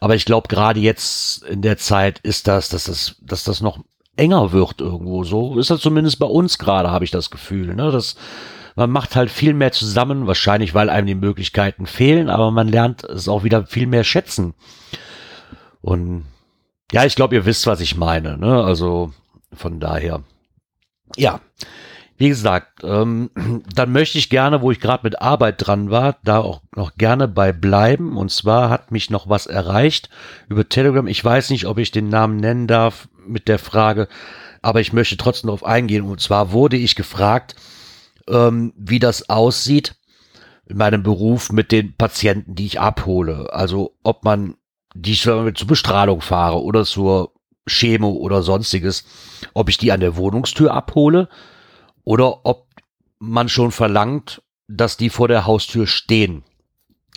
Aber 0.00 0.14
ich 0.14 0.24
glaube, 0.24 0.48
gerade 0.48 0.80
jetzt 0.80 1.44
in 1.44 1.62
der 1.62 1.78
Zeit 1.78 2.18
ist 2.20 2.48
das, 2.48 2.68
dass 2.68 2.84
das, 2.84 3.16
dass 3.20 3.44
das 3.44 3.60
noch 3.60 3.78
enger 4.16 4.52
wird 4.52 4.80
irgendwo. 4.80 5.24
So 5.24 5.58
ist 5.58 5.70
das 5.70 5.80
zumindest 5.80 6.18
bei 6.18 6.26
uns 6.26 6.58
gerade, 6.58 6.90
habe 6.90 7.04
ich 7.04 7.10
das 7.10 7.30
Gefühl. 7.30 7.74
Ne? 7.74 7.90
Das, 7.90 8.16
man 8.76 8.90
macht 8.90 9.16
halt 9.16 9.30
viel 9.30 9.54
mehr 9.54 9.72
zusammen, 9.72 10.26
wahrscheinlich 10.26 10.74
weil 10.74 10.90
einem 10.90 11.06
die 11.06 11.14
Möglichkeiten 11.14 11.86
fehlen, 11.86 12.28
aber 12.28 12.50
man 12.50 12.68
lernt 12.68 13.04
es 13.04 13.28
auch 13.28 13.44
wieder 13.44 13.66
viel 13.66 13.86
mehr 13.86 14.04
schätzen. 14.04 14.54
Und 15.80 16.24
ja, 16.92 17.04
ich 17.04 17.16
glaube, 17.16 17.34
ihr 17.34 17.46
wisst, 17.46 17.66
was 17.66 17.80
ich 17.80 17.96
meine. 17.96 18.36
Ne? 18.38 18.62
Also 18.62 19.12
von 19.52 19.80
daher, 19.80 20.22
ja. 21.16 21.40
Wie 22.22 22.28
gesagt, 22.28 22.84
ähm, 22.84 23.30
dann 23.74 23.90
möchte 23.90 24.16
ich 24.16 24.30
gerne, 24.30 24.62
wo 24.62 24.70
ich 24.70 24.78
gerade 24.78 25.02
mit 25.02 25.20
Arbeit 25.20 25.56
dran 25.58 25.90
war, 25.90 26.18
da 26.22 26.38
auch 26.38 26.62
noch 26.76 26.94
gerne 26.94 27.26
bei 27.26 27.52
bleiben. 27.52 28.16
Und 28.16 28.30
zwar 28.30 28.70
hat 28.70 28.92
mich 28.92 29.10
noch 29.10 29.28
was 29.28 29.46
erreicht 29.46 30.08
über 30.48 30.68
Telegram. 30.68 31.08
Ich 31.08 31.24
weiß 31.24 31.50
nicht, 31.50 31.66
ob 31.66 31.78
ich 31.78 31.90
den 31.90 32.08
Namen 32.08 32.36
nennen 32.36 32.68
darf 32.68 33.08
mit 33.26 33.48
der 33.48 33.58
Frage, 33.58 34.06
aber 34.60 34.80
ich 34.80 34.92
möchte 34.92 35.16
trotzdem 35.16 35.48
darauf 35.48 35.66
eingehen. 35.66 36.04
Und 36.04 36.20
zwar 36.20 36.52
wurde 36.52 36.76
ich 36.76 36.94
gefragt, 36.94 37.56
ähm, 38.28 38.72
wie 38.76 39.00
das 39.00 39.28
aussieht 39.28 39.96
in 40.66 40.76
meinem 40.76 41.02
Beruf 41.02 41.50
mit 41.50 41.72
den 41.72 41.96
Patienten, 41.96 42.54
die 42.54 42.66
ich 42.66 42.78
abhole. 42.78 43.52
Also 43.52 43.96
ob 44.04 44.24
man 44.24 44.54
die 44.94 45.10
ich 45.10 45.22
zur 45.22 45.52
Bestrahlung 45.66 46.20
fahre 46.20 46.62
oder 46.62 46.84
zur 46.84 47.32
Chemo 47.66 48.10
oder 48.10 48.44
sonstiges, 48.44 49.06
ob 49.54 49.68
ich 49.68 49.76
die 49.76 49.90
an 49.90 49.98
der 49.98 50.14
Wohnungstür 50.14 50.72
abhole 50.72 51.28
oder 52.04 52.44
ob 52.44 52.66
man 53.18 53.48
schon 53.48 53.70
verlangt, 53.70 54.42
dass 54.68 54.96
die 54.96 55.10
vor 55.10 55.28
der 55.28 55.46
Haustür 55.46 55.86
stehen. 55.86 56.42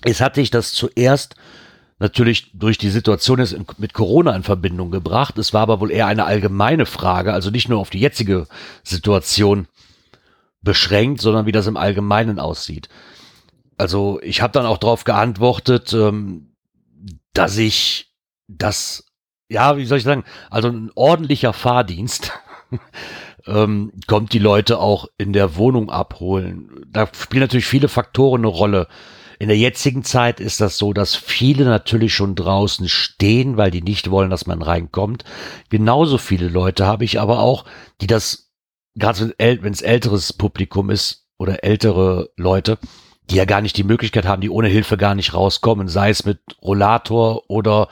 Es 0.04 0.22
hatte 0.22 0.42
ich 0.42 0.52
das 0.52 0.74
zuerst 0.74 1.36
natürlich 2.00 2.52
durch 2.54 2.78
die 2.78 2.90
Situation 2.90 3.40
ist 3.40 3.58
mit 3.80 3.94
Corona 3.94 4.36
in 4.36 4.44
Verbindung 4.44 4.92
gebracht. 4.92 5.38
Es 5.38 5.54
war 5.54 5.62
aber 5.62 5.80
wohl 5.80 5.92
eher 5.92 6.08
eine 6.08 6.26
allgemeine 6.26 6.86
Frage, 6.86 7.34
also 7.34 7.50
nicht 7.50 7.70
nur 7.70 7.80
auf 7.80 7.90
die 7.90 8.00
jetzige 8.00 8.48
Situation 8.84 9.68
beschränkt, 10.62 11.22
sondern 11.22 11.46
wie 11.46 11.52
das 11.52 11.68
im 11.68 11.78
Allgemeinen 11.78 12.40
aussieht. 12.40 12.90
Also 13.78 14.20
ich 14.22 14.42
habe 14.42 14.54
dann 14.54 14.66
auch 14.66 14.78
darauf 14.78 15.04
geantwortet, 15.04 15.94
ähm, 15.94 16.54
dass 17.34 17.58
ich 17.58 18.14
das, 18.48 19.06
ja, 19.50 19.78
wie 19.78 19.86
soll 19.86 20.00
ich 20.00 20.04
sagen, 20.04 20.24
also 20.50 20.70
ein 20.70 20.92
ordentlicher 20.96 21.54
Fahrdienst 21.54 22.32
ähm, 23.48 23.92
kommt 24.08 24.34
die 24.34 24.40
Leute 24.40 24.80
auch 24.80 25.08
in 25.18 25.34
der 25.34 25.56
Wohnung 25.56 25.90
abholen. 25.90 26.86
Da 26.88 27.08
spielen 27.14 27.42
natürlich 27.42 27.66
viele 27.66 27.88
Faktoren 27.88 28.42
eine 28.42 28.48
Rolle. 28.48 28.88
In 29.38 29.50
der 29.50 29.58
jetzigen 29.58 30.04
Zeit 30.04 30.40
ist 30.40 30.62
das 30.62 30.78
so, 30.78 30.94
dass 30.94 31.16
viele 31.16 31.66
natürlich 31.66 32.14
schon 32.14 32.36
draußen 32.36 32.88
stehen, 32.88 33.58
weil 33.58 33.70
die 33.70 33.82
nicht 33.82 34.10
wollen, 34.10 34.30
dass 34.30 34.48
man 34.48 34.62
reinkommt. 34.62 35.26
Genauso 35.70 36.18
viele 36.18 36.48
Leute 36.48 36.86
habe 36.86 37.04
ich 37.04 37.20
aber 37.20 37.40
auch, 37.40 37.66
die 38.02 38.08
das, 38.08 38.52
gerade 38.96 39.34
wenn 39.38 39.74
es 39.74 39.82
älteres 39.82 40.32
Publikum 40.34 40.90
ist 40.90 41.28
oder 41.38 41.64
ältere 41.64 42.30
Leute, 42.38 42.78
die 43.30 43.36
ja 43.36 43.46
gar 43.46 43.62
nicht 43.62 43.76
die 43.76 43.84
Möglichkeit 43.84 44.26
haben, 44.26 44.42
die 44.42 44.50
ohne 44.50 44.70
Hilfe 44.70 44.98
gar 44.98 45.16
nicht 45.16 45.34
rauskommen, 45.34 45.90
sei 45.90 46.10
es 46.10 46.26
mit 46.26 46.40
Rollator 46.62 47.50
oder 47.50 47.90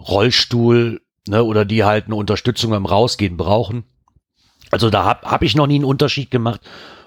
Rollstuhl, 0.00 1.00
ne, 1.28 1.44
oder 1.44 1.64
die 1.64 1.84
halt 1.84 2.06
eine 2.06 2.16
Unterstützung 2.16 2.70
beim 2.70 2.86
Rausgehen 2.86 3.36
brauchen. 3.36 3.84
Also 4.72 4.90
da 4.90 5.04
habe 5.04 5.30
hab 5.30 5.42
ich 5.42 5.54
noch 5.54 5.66
nie 5.66 5.76
einen 5.76 5.84
Unterschied 5.84 6.30
gemacht 6.30 6.60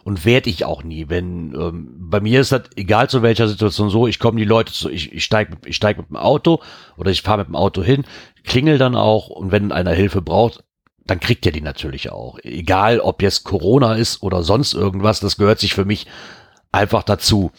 und 0.04 0.24
werde 0.24 0.52
ich 0.52 0.66
auch 0.66 0.84
nie. 0.84 1.10
Wenn 1.10 1.54
ähm, 1.56 1.96
bei 1.98 2.22
mir 2.22 2.40
ist 2.40 2.52
das 2.52 2.62
egal 2.76 3.10
zu 3.10 3.24
welcher 3.24 3.48
Situation 3.48 3.90
so, 3.90 4.06
ich 4.06 4.20
komme 4.20 4.38
die 4.38 4.46
Leute 4.46 4.72
zu, 4.72 4.90
ich, 4.90 5.12
ich 5.12 5.26
steige 5.26 5.58
ich 5.66 5.76
steig 5.76 5.98
mit 5.98 6.10
dem 6.10 6.16
Auto 6.16 6.62
oder 6.96 7.10
ich 7.10 7.24
fahre 7.24 7.40
mit 7.40 7.48
dem 7.48 7.56
Auto 7.56 7.82
hin, 7.82 8.06
klingel 8.44 8.78
dann 8.78 8.96
auch 8.96 9.30
und 9.30 9.52
wenn 9.52 9.72
einer 9.72 9.94
Hilfe 9.94 10.22
braucht, 10.22 10.64
dann 11.08 11.20
kriegt 11.20 11.46
er 11.48 11.52
die 11.52 11.62
natürlich 11.62 12.12
auch. 12.12 12.38
Egal, 12.44 13.00
ob 13.00 13.24
jetzt 13.24 13.44
Corona 13.44 13.96
ist 13.96 14.22
oder 14.22 14.44
sonst 14.44 14.76
irgendwas, 14.76 15.20
das 15.20 15.38
gehört 15.38 15.60
sich 15.60 15.74
für 15.74 15.86
mich 15.86 16.06
einfach 16.72 17.02
dazu. 17.02 17.52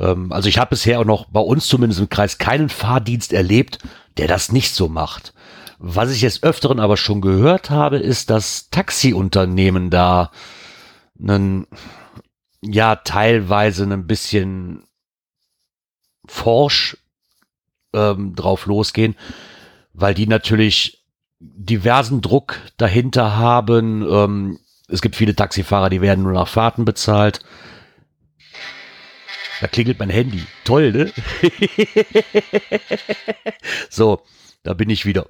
Ähm, 0.00 0.32
also 0.32 0.48
ich 0.48 0.58
habe 0.58 0.70
bisher 0.70 0.98
auch 0.98 1.04
noch 1.04 1.26
bei 1.26 1.40
uns 1.40 1.68
zumindest 1.68 2.00
im 2.00 2.08
Kreis 2.08 2.38
keinen 2.38 2.70
Fahrdienst 2.70 3.32
erlebt, 3.32 3.78
der 4.16 4.26
das 4.26 4.50
nicht 4.50 4.74
so 4.74 4.88
macht. 4.88 5.32
Was 5.78 6.10
ich 6.10 6.22
jetzt 6.22 6.42
öfteren 6.42 6.80
aber 6.80 6.96
schon 6.96 7.20
gehört 7.20 7.70
habe, 7.70 7.98
ist, 7.98 8.30
dass 8.30 8.68
Taxiunternehmen 8.70 9.90
da 9.90 10.32
einen, 11.20 11.68
ja, 12.60 12.96
teilweise 12.96 13.84
ein 13.84 14.08
bisschen 14.08 14.82
forsch 16.26 16.96
ähm, 17.94 18.34
drauf 18.34 18.66
losgehen, 18.66 19.14
weil 19.92 20.14
die 20.14 20.26
natürlich 20.26 21.04
diversen 21.38 22.20
Druck 22.20 22.58
dahinter 22.76 23.36
haben. 23.36 24.04
Ähm, 24.10 24.58
es 24.88 25.00
gibt 25.00 25.14
viele 25.14 25.36
Taxifahrer, 25.36 25.90
die 25.90 26.00
werden 26.00 26.24
nur 26.24 26.32
nach 26.32 26.48
Fahrten 26.48 26.84
bezahlt. 26.84 27.40
Da 29.60 29.68
klingelt 29.68 30.00
mein 30.00 30.10
Handy. 30.10 30.44
Toll, 30.64 30.92
ne? 30.92 31.12
so, 33.90 34.22
da 34.62 34.74
bin 34.74 34.90
ich 34.90 35.06
wieder. 35.06 35.26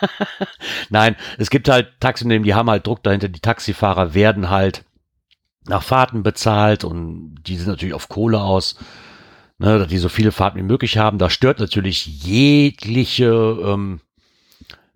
Nein, 0.90 1.16
es 1.38 1.50
gibt 1.50 1.68
halt 1.68 2.00
Taxiunternehmen, 2.00 2.44
die 2.44 2.54
haben 2.54 2.70
halt 2.70 2.86
Druck 2.86 3.02
dahinter. 3.02 3.28
Die 3.28 3.40
Taxifahrer 3.40 4.14
werden 4.14 4.50
halt 4.50 4.84
nach 5.66 5.82
Fahrten 5.82 6.22
bezahlt 6.22 6.84
und 6.84 7.36
die 7.46 7.56
sind 7.56 7.68
natürlich 7.68 7.94
auf 7.94 8.08
Kohle 8.08 8.40
aus, 8.40 8.76
ne, 9.58 9.78
dass 9.78 9.88
die 9.88 9.98
so 9.98 10.08
viele 10.08 10.32
Fahrten 10.32 10.58
wie 10.58 10.62
möglich 10.62 10.98
haben. 10.98 11.18
Da 11.18 11.30
stört 11.30 11.60
natürlich 11.60 12.06
jegliche 12.06 13.26
ähm, 13.26 14.00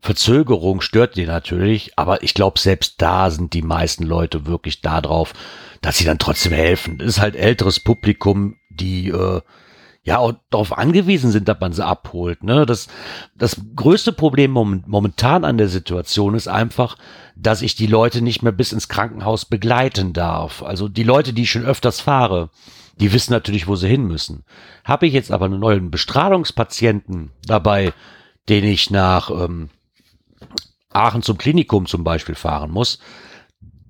Verzögerung, 0.01 0.81
stört 0.81 1.17
die 1.17 1.27
natürlich, 1.27 1.97
aber 1.97 2.23
ich 2.23 2.35
glaube, 2.35 2.59
selbst 2.59 3.01
da 3.01 3.31
sind 3.31 3.53
die 3.53 3.63
meisten 3.63 4.05
Leute 4.05 4.47
wirklich 4.47 4.81
da 4.81 5.01
drauf, 5.01 5.35
dass 5.81 5.99
sie 5.99 6.05
dann 6.05 6.19
trotzdem 6.19 6.53
helfen. 6.53 6.99
Das 6.99 7.09
ist 7.09 7.21
halt 7.21 7.37
älteres 7.37 7.79
Publikum, 7.79 8.57
die 8.71 9.11
äh, 9.11 9.41
ja 10.05 10.19
auch 10.19 10.35
darauf 10.51 10.77
angewiesen 10.77 11.31
sind, 11.31 11.49
dass 11.49 11.61
man 11.61 11.73
sie 11.73 11.85
abholt. 11.85 12.43
Ne? 12.43 12.67
Das, 12.67 12.89
das 13.37 13.61
größte 13.77 14.13
Problem 14.13 14.51
momentan 14.51 15.45
an 15.45 15.59
der 15.59 15.69
Situation 15.69 16.35
ist 16.35 16.49
einfach, 16.49 16.97
dass 17.37 17.63
ich 17.63 17.77
die 17.77 17.87
Leute 17.87 18.21
nicht 18.21 18.43
mehr 18.43 18.53
bis 18.53 18.73
ins 18.73 18.89
Krankenhaus 18.89 19.45
begleiten 19.45 20.13
darf. 20.13 20.63
Also 20.63 20.89
die 20.89 21.05
Leute, 21.05 21.33
die 21.33 21.43
ich 21.43 21.51
schon 21.51 21.65
öfters 21.65 22.01
fahre, 22.01 22.51
die 22.99 23.13
wissen 23.13 23.33
natürlich, 23.33 23.69
wo 23.69 23.77
sie 23.77 23.89
hin 23.89 24.07
müssen. 24.07 24.45
Habe 24.85 25.07
ich 25.07 25.13
jetzt 25.13 25.31
aber 25.31 25.47
einen 25.47 25.61
neuen 25.61 25.91
Bestrahlungspatienten 25.91 27.31
dabei, 27.47 27.93
den 28.49 28.65
ich 28.65 28.91
nach 28.91 29.31
ähm, 29.31 29.71
Aachen 30.91 31.23
zum 31.23 31.39
Klinikum 31.39 31.87
zum 31.87 32.03
Beispiel 32.03 32.35
fahren 32.35 32.71
muss, 32.71 32.99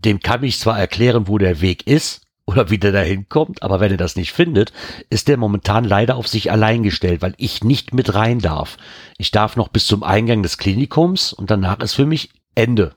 dem 0.05 0.21
kann 0.21 0.45
ich 0.45 0.59
zwar 0.59 0.79
erklären, 0.79 1.27
wo 1.27 1.39
der 1.39 1.61
Weg 1.61 1.87
ist, 1.87 2.22
oder 2.47 2.71
wie 2.71 2.79
der 2.79 2.93
da 2.93 3.01
hinkommt, 3.01 3.63
aber 3.63 3.81
wenn 3.81 3.93
er 3.93 3.97
das 3.97 4.17
nicht 4.17 4.33
findet, 4.33 4.73
ist 5.11 5.29
der 5.29 5.37
momentan 5.37 5.85
leider 5.85 6.17
auf 6.17 6.27
sich 6.27 6.51
allein 6.51 6.83
gestellt, 6.83 7.23
weil 7.23 7.35
ich 7.37 7.63
nicht 7.63 7.95
mit 7.95 8.15
rein 8.15 8.41
darf. 8.41 8.77
Ich 9.19 9.31
darf 9.31 9.57
noch 9.57 9.69
bis 9.69 9.87
zum 9.87 10.03
Eingang 10.03 10.43
des 10.43 10.59
Klinikums 10.59 11.33
und 11.33 11.51
danach 11.51 11.81
ist 11.81 11.95
für 11.95 12.07
mich 12.07 12.31
Ende. 12.55 12.95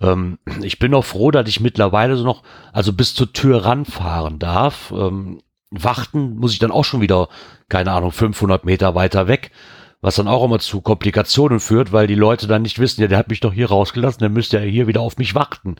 Ähm, 0.00 0.38
ich 0.62 0.78
bin 0.78 0.94
auch 0.94 1.04
froh, 1.04 1.30
dass 1.30 1.48
ich 1.48 1.60
mittlerweile 1.60 2.16
so 2.16 2.24
noch, 2.24 2.42
also 2.72 2.92
bis 2.92 3.14
zur 3.14 3.32
Tür 3.32 3.64
ranfahren 3.64 4.38
darf. 4.38 4.92
Ähm, 4.96 5.40
warten 5.70 6.36
muss 6.36 6.52
ich 6.52 6.58
dann 6.58 6.72
auch 6.72 6.84
schon 6.84 7.00
wieder, 7.00 7.28
keine 7.68 7.92
Ahnung, 7.92 8.10
500 8.10 8.64
Meter 8.64 8.94
weiter 8.94 9.28
weg 9.28 9.52
was 10.00 10.16
dann 10.16 10.28
auch 10.28 10.44
immer 10.44 10.58
zu 10.58 10.80
Komplikationen 10.80 11.60
führt, 11.60 11.92
weil 11.92 12.06
die 12.06 12.14
Leute 12.14 12.46
dann 12.46 12.62
nicht 12.62 12.78
wissen, 12.78 13.02
ja, 13.02 13.06
der 13.06 13.18
hat 13.18 13.28
mich 13.28 13.40
doch 13.40 13.52
hier 13.52 13.68
rausgelassen, 13.68 14.20
der 14.20 14.30
müsste 14.30 14.58
ja 14.58 14.64
hier 14.64 14.86
wieder 14.86 15.00
auf 15.00 15.18
mich 15.18 15.34
warten. 15.34 15.76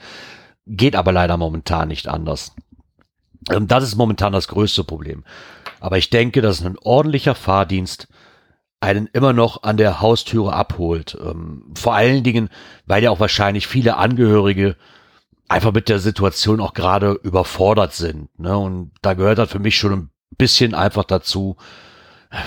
Geht 0.66 0.96
aber 0.96 1.12
leider 1.12 1.36
momentan 1.36 1.88
nicht 1.88 2.08
anders. 2.08 2.54
Ähm, 3.50 3.66
das 3.66 3.84
ist 3.84 3.96
momentan 3.96 4.32
das 4.32 4.48
größte 4.48 4.84
Problem. 4.84 5.24
Aber 5.80 5.98
ich 5.98 6.10
denke, 6.10 6.42
dass 6.42 6.64
ein 6.64 6.78
ordentlicher 6.78 7.34
Fahrdienst 7.34 8.08
einen 8.80 9.06
immer 9.12 9.32
noch 9.32 9.62
an 9.62 9.76
der 9.76 10.00
Haustüre 10.00 10.52
abholt. 10.52 11.16
Ähm, 11.20 11.72
vor 11.76 11.94
allen 11.94 12.22
Dingen, 12.22 12.48
weil 12.86 13.02
ja 13.02 13.10
auch 13.10 13.20
wahrscheinlich 13.20 13.66
viele 13.66 13.96
Angehörige 13.96 14.76
einfach 15.48 15.72
mit 15.72 15.88
der 15.88 15.98
Situation 15.98 16.60
auch 16.60 16.74
gerade 16.74 17.12
überfordert 17.22 17.92
sind. 17.92 18.28
Ne? 18.38 18.56
Und 18.56 18.92
da 19.02 19.14
gehört 19.14 19.38
halt 19.38 19.50
für 19.50 19.58
mich 19.58 19.76
schon 19.76 19.92
ein 19.92 20.10
bisschen 20.38 20.74
einfach 20.74 21.04
dazu, 21.04 21.56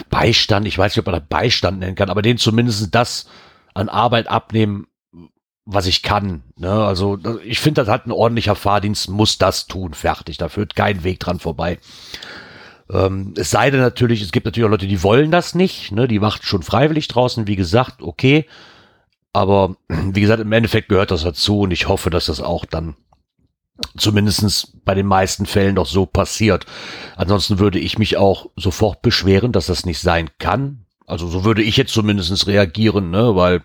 Beistand, 0.10 0.66
ich 0.66 0.78
weiß 0.78 0.94
nicht, 0.96 1.00
ob 1.00 1.12
man 1.12 1.20
das 1.20 1.28
Beistand 1.28 1.80
nennen 1.80 1.96
kann, 1.96 2.10
aber 2.10 2.22
den 2.22 2.38
zumindest 2.38 2.96
das 2.96 3.28
an 3.74 3.90
Arbeit 3.90 4.28
abnehmen, 4.30 4.88
was 5.66 5.86
ich 5.88 6.04
kann. 6.04 6.44
Ne? 6.58 6.72
Also 6.72 7.20
ich 7.44 7.60
finde, 7.60 7.82
das 7.82 7.90
hat 7.90 8.06
ein 8.06 8.12
ordentlicher 8.12 8.56
Fahrdienst, 8.56 9.10
muss 9.10 9.38
das 9.38 9.68
tun, 9.68 9.94
fertig. 9.94 10.38
Da 10.38 10.50
führt 10.50 10.76
kein 10.76 11.04
Weg 11.04 11.20
dran 11.20 11.40
vorbei. 11.40 11.80
Ähm, 12.92 13.34
es 13.38 13.52
sei 13.52 13.72
denn 13.72 13.80
natürlich, 13.80 14.22
es 14.22 14.32
gibt 14.32 14.46
natürlich 14.46 14.66
auch 14.66 14.72
Leute, 14.72 14.88
die 14.88 15.04
wollen 15.04 15.32
das 15.32 15.56
nicht. 15.56 15.92
Ne? 15.92 16.08
Die 16.08 16.22
wacht 16.22 16.44
schon 16.44 16.64
freiwillig 16.64 17.08
draußen, 17.08 17.48
wie 17.48 17.56
gesagt, 17.56 18.02
okay. 18.02 18.46
Aber 19.32 19.78
wie 19.88 20.22
gesagt, 20.22 20.42
im 20.42 20.52
Endeffekt 20.52 20.90
gehört 20.90 21.12
das 21.12 21.24
dazu 21.24 21.62
und 21.62 21.72
ich 21.72 21.88
hoffe, 21.88 22.10
dass 22.10 22.26
das 22.26 22.42
auch 22.42 22.66
dann 22.66 22.96
zumindestens 23.98 24.72
bei 24.86 24.94
den 24.94 25.08
meisten 25.08 25.46
Fällen 25.46 25.76
doch 25.76 25.88
so 25.88 26.06
passiert. 26.06 26.66
Ansonsten 27.16 27.58
würde 27.60 27.80
ich 27.80 27.98
mich 27.98 28.18
auch 28.18 28.50
sofort 28.56 29.02
beschweren, 29.02 29.52
dass 29.52 29.66
das 29.66 29.86
nicht 29.86 30.00
sein 30.00 30.30
kann. 30.38 30.86
Also 31.08 31.28
so 31.28 31.44
würde 31.44 31.64
ich 31.64 31.78
jetzt 31.78 31.94
zumindestens 31.94 32.48
reagieren, 32.48 33.10
ne, 33.12 33.36
weil 33.36 33.64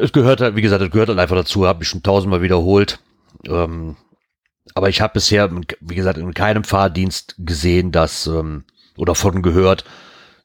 es 0.00 0.12
gehört 0.12 0.40
halt, 0.40 0.56
wie 0.56 0.62
gesagt, 0.62 0.82
es 0.82 0.90
gehört 0.90 1.08
halt 1.08 1.18
einfach 1.18 1.36
dazu, 1.36 1.66
habe 1.66 1.82
ich 1.82 1.88
schon 1.88 2.02
tausendmal 2.02 2.42
wiederholt. 2.42 3.00
Ähm, 3.46 3.96
aber 4.74 4.88
ich 4.88 5.00
habe 5.00 5.14
bisher, 5.14 5.50
wie 5.80 5.94
gesagt, 5.94 6.18
in 6.18 6.34
keinem 6.34 6.64
Fahrdienst 6.64 7.34
gesehen, 7.38 7.92
dass 7.92 8.26
ähm, 8.26 8.64
oder 8.96 9.14
von 9.14 9.42
gehört, 9.42 9.84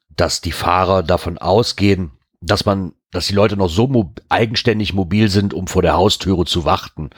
dass 0.10 0.42
die 0.42 0.52
Fahrer 0.52 1.04
davon 1.04 1.38
ausgehen, 1.38 2.12
dass 2.42 2.66
man, 2.66 2.94
dass 3.12 3.28
die 3.28 3.36
Leute 3.36 3.58
noch 3.58 3.70
so 3.70 3.88
mob 3.88 4.22
eigenständig 4.30 4.94
mobil 4.94 5.30
sind, 5.30 5.54
um 5.54 5.68
vor 5.68 5.82
der 5.82 5.96
Haustüre 5.96 6.46
zu 6.46 6.66
warten. 6.66 7.12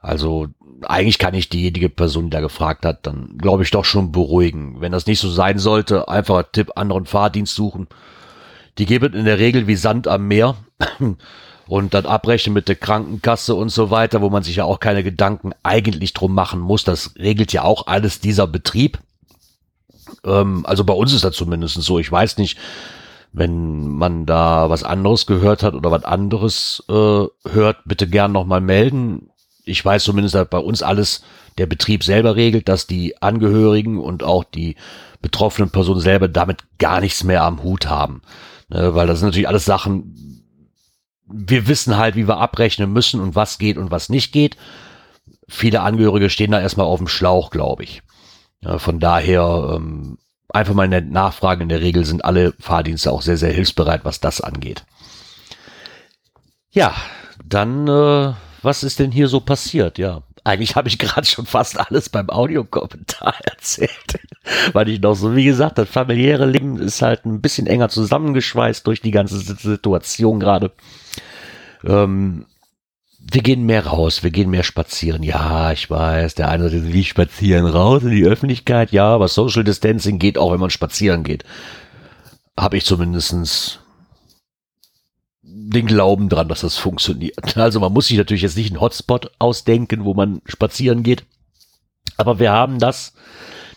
Also 0.00 0.48
eigentlich 0.82 1.18
kann 1.18 1.34
ich 1.34 1.48
diejenige 1.48 1.88
Person, 1.88 2.24
die 2.24 2.30
da 2.30 2.40
gefragt 2.40 2.84
hat, 2.84 3.06
dann 3.06 3.38
glaube 3.38 3.62
ich 3.62 3.70
doch 3.70 3.84
schon 3.84 4.12
beruhigen. 4.12 4.80
Wenn 4.80 4.92
das 4.92 5.06
nicht 5.06 5.20
so 5.20 5.30
sein 5.30 5.58
sollte, 5.58 6.08
einfach 6.08 6.44
Tipp, 6.52 6.72
anderen 6.76 7.06
Fahrdienst 7.06 7.54
suchen. 7.54 7.88
Die 8.78 8.86
geben 8.86 9.14
in 9.14 9.24
der 9.24 9.38
Regel 9.38 9.66
wie 9.66 9.76
Sand 9.76 10.08
am 10.08 10.26
Meer 10.26 10.56
und 11.66 11.94
dann 11.94 12.06
abrechnen 12.06 12.54
mit 12.54 12.68
der 12.68 12.76
Krankenkasse 12.76 13.54
und 13.54 13.68
so 13.68 13.90
weiter, 13.90 14.20
wo 14.20 14.30
man 14.30 14.42
sich 14.42 14.56
ja 14.56 14.64
auch 14.64 14.80
keine 14.80 15.02
Gedanken 15.02 15.52
eigentlich 15.62 16.12
drum 16.12 16.34
machen 16.34 16.60
muss. 16.60 16.84
Das 16.84 17.14
regelt 17.16 17.52
ja 17.52 17.62
auch 17.62 17.86
alles 17.86 18.20
dieser 18.20 18.46
Betrieb. 18.46 18.98
Ähm, 20.24 20.64
also 20.66 20.84
bei 20.84 20.94
uns 20.94 21.12
ist 21.12 21.24
das 21.24 21.36
zumindest 21.36 21.80
so. 21.82 21.98
Ich 21.98 22.10
weiß 22.10 22.38
nicht, 22.38 22.58
wenn 23.32 23.88
man 23.88 24.26
da 24.26 24.70
was 24.70 24.84
anderes 24.84 25.26
gehört 25.26 25.62
hat 25.62 25.74
oder 25.74 25.90
was 25.90 26.04
anderes 26.04 26.82
äh, 26.88 26.92
hört, 26.92 27.76
bitte 27.84 28.08
gern 28.08 28.32
nochmal 28.32 28.60
melden 28.60 29.30
ich 29.64 29.84
weiß 29.84 30.04
zumindest, 30.04 30.34
dass 30.34 30.48
bei 30.48 30.58
uns 30.58 30.82
alles 30.82 31.22
der 31.58 31.66
Betrieb 31.66 32.04
selber 32.04 32.36
regelt, 32.36 32.68
dass 32.68 32.86
die 32.86 33.20
Angehörigen 33.22 33.98
und 33.98 34.22
auch 34.22 34.44
die 34.44 34.76
betroffenen 35.22 35.70
Personen 35.70 36.00
selber 36.00 36.28
damit 36.28 36.64
gar 36.78 37.00
nichts 37.00 37.24
mehr 37.24 37.42
am 37.42 37.62
Hut 37.62 37.86
haben. 37.86 38.22
Ne, 38.68 38.94
weil 38.94 39.06
das 39.06 39.20
sind 39.20 39.28
natürlich 39.28 39.48
alles 39.48 39.64
Sachen, 39.64 40.42
wir 41.26 41.68
wissen 41.68 41.96
halt, 41.96 42.16
wie 42.16 42.28
wir 42.28 42.38
abrechnen 42.38 42.92
müssen 42.92 43.20
und 43.20 43.34
was 43.34 43.58
geht 43.58 43.76
und 43.76 43.90
was 43.90 44.08
nicht 44.08 44.32
geht. 44.32 44.56
Viele 45.48 45.80
Angehörige 45.80 46.30
stehen 46.30 46.52
da 46.52 46.60
erstmal 46.60 46.86
auf 46.86 46.98
dem 46.98 47.08
Schlauch, 47.08 47.50
glaube 47.50 47.84
ich. 47.84 48.02
Von 48.78 48.98
daher 48.98 49.74
ähm, 49.76 50.18
einfach 50.48 50.74
mal 50.74 50.84
in 50.84 50.90
der 50.90 51.02
Nachfrage. 51.02 51.62
In 51.62 51.68
der 51.68 51.80
Regel 51.80 52.04
sind 52.04 52.24
alle 52.24 52.54
Fahrdienste 52.58 53.12
auch 53.12 53.20
sehr, 53.20 53.36
sehr 53.36 53.52
hilfsbereit, 53.52 54.04
was 54.04 54.20
das 54.20 54.40
angeht. 54.40 54.84
Ja, 56.70 56.94
dann 57.44 57.86
äh, 57.88 58.32
was 58.62 58.82
ist 58.82 58.98
denn 58.98 59.12
hier 59.12 59.28
so 59.28 59.40
passiert? 59.40 59.98
Ja, 59.98 60.22
eigentlich 60.44 60.76
habe 60.76 60.88
ich 60.88 60.98
gerade 60.98 61.26
schon 61.26 61.46
fast 61.46 61.78
alles 61.78 62.10
beim 62.10 62.28
Audiokommentar 62.28 63.34
erzählt. 63.44 64.20
Weil 64.72 64.90
ich 64.90 65.00
noch 65.00 65.14
so, 65.14 65.34
wie 65.34 65.46
gesagt, 65.46 65.78
das 65.78 65.88
familiäre 65.88 66.44
Leben 66.44 66.78
ist 66.78 67.00
halt 67.00 67.24
ein 67.24 67.40
bisschen 67.40 67.66
enger 67.66 67.88
zusammengeschweißt 67.88 68.86
durch 68.86 69.00
die 69.00 69.10
ganze 69.10 69.38
Situation 69.38 70.38
gerade. 70.38 70.72
Ähm, 71.82 72.44
wir 73.18 73.42
gehen 73.42 73.64
mehr 73.64 73.86
raus, 73.86 74.22
wir 74.22 74.30
gehen 74.30 74.50
mehr 74.50 74.64
spazieren. 74.64 75.22
Ja, 75.22 75.72
ich 75.72 75.88
weiß, 75.88 76.34
der 76.34 76.50
eine 76.50 76.68
sagt, 76.68 76.92
wie 76.92 77.04
spazieren 77.04 77.64
raus 77.64 78.02
in 78.02 78.10
die 78.10 78.26
Öffentlichkeit. 78.26 78.92
Ja, 78.92 79.06
aber 79.06 79.28
Social 79.28 79.64
Distancing 79.64 80.18
geht 80.18 80.36
auch, 80.36 80.52
wenn 80.52 80.60
man 80.60 80.68
spazieren 80.68 81.24
geht. 81.24 81.44
Habe 82.54 82.76
ich 82.76 82.84
zumindestens 82.84 83.80
den 85.70 85.86
Glauben 85.86 86.28
dran, 86.28 86.48
dass 86.48 86.60
das 86.60 86.76
funktioniert. 86.76 87.56
Also 87.56 87.80
man 87.80 87.92
muss 87.92 88.08
sich 88.08 88.18
natürlich 88.18 88.42
jetzt 88.42 88.56
nicht 88.56 88.70
einen 88.70 88.80
Hotspot 88.80 89.30
ausdenken, 89.38 90.04
wo 90.04 90.14
man 90.14 90.42
spazieren 90.46 91.02
geht. 91.02 91.24
Aber 92.16 92.38
wir 92.38 92.52
haben 92.52 92.78
das, 92.78 93.14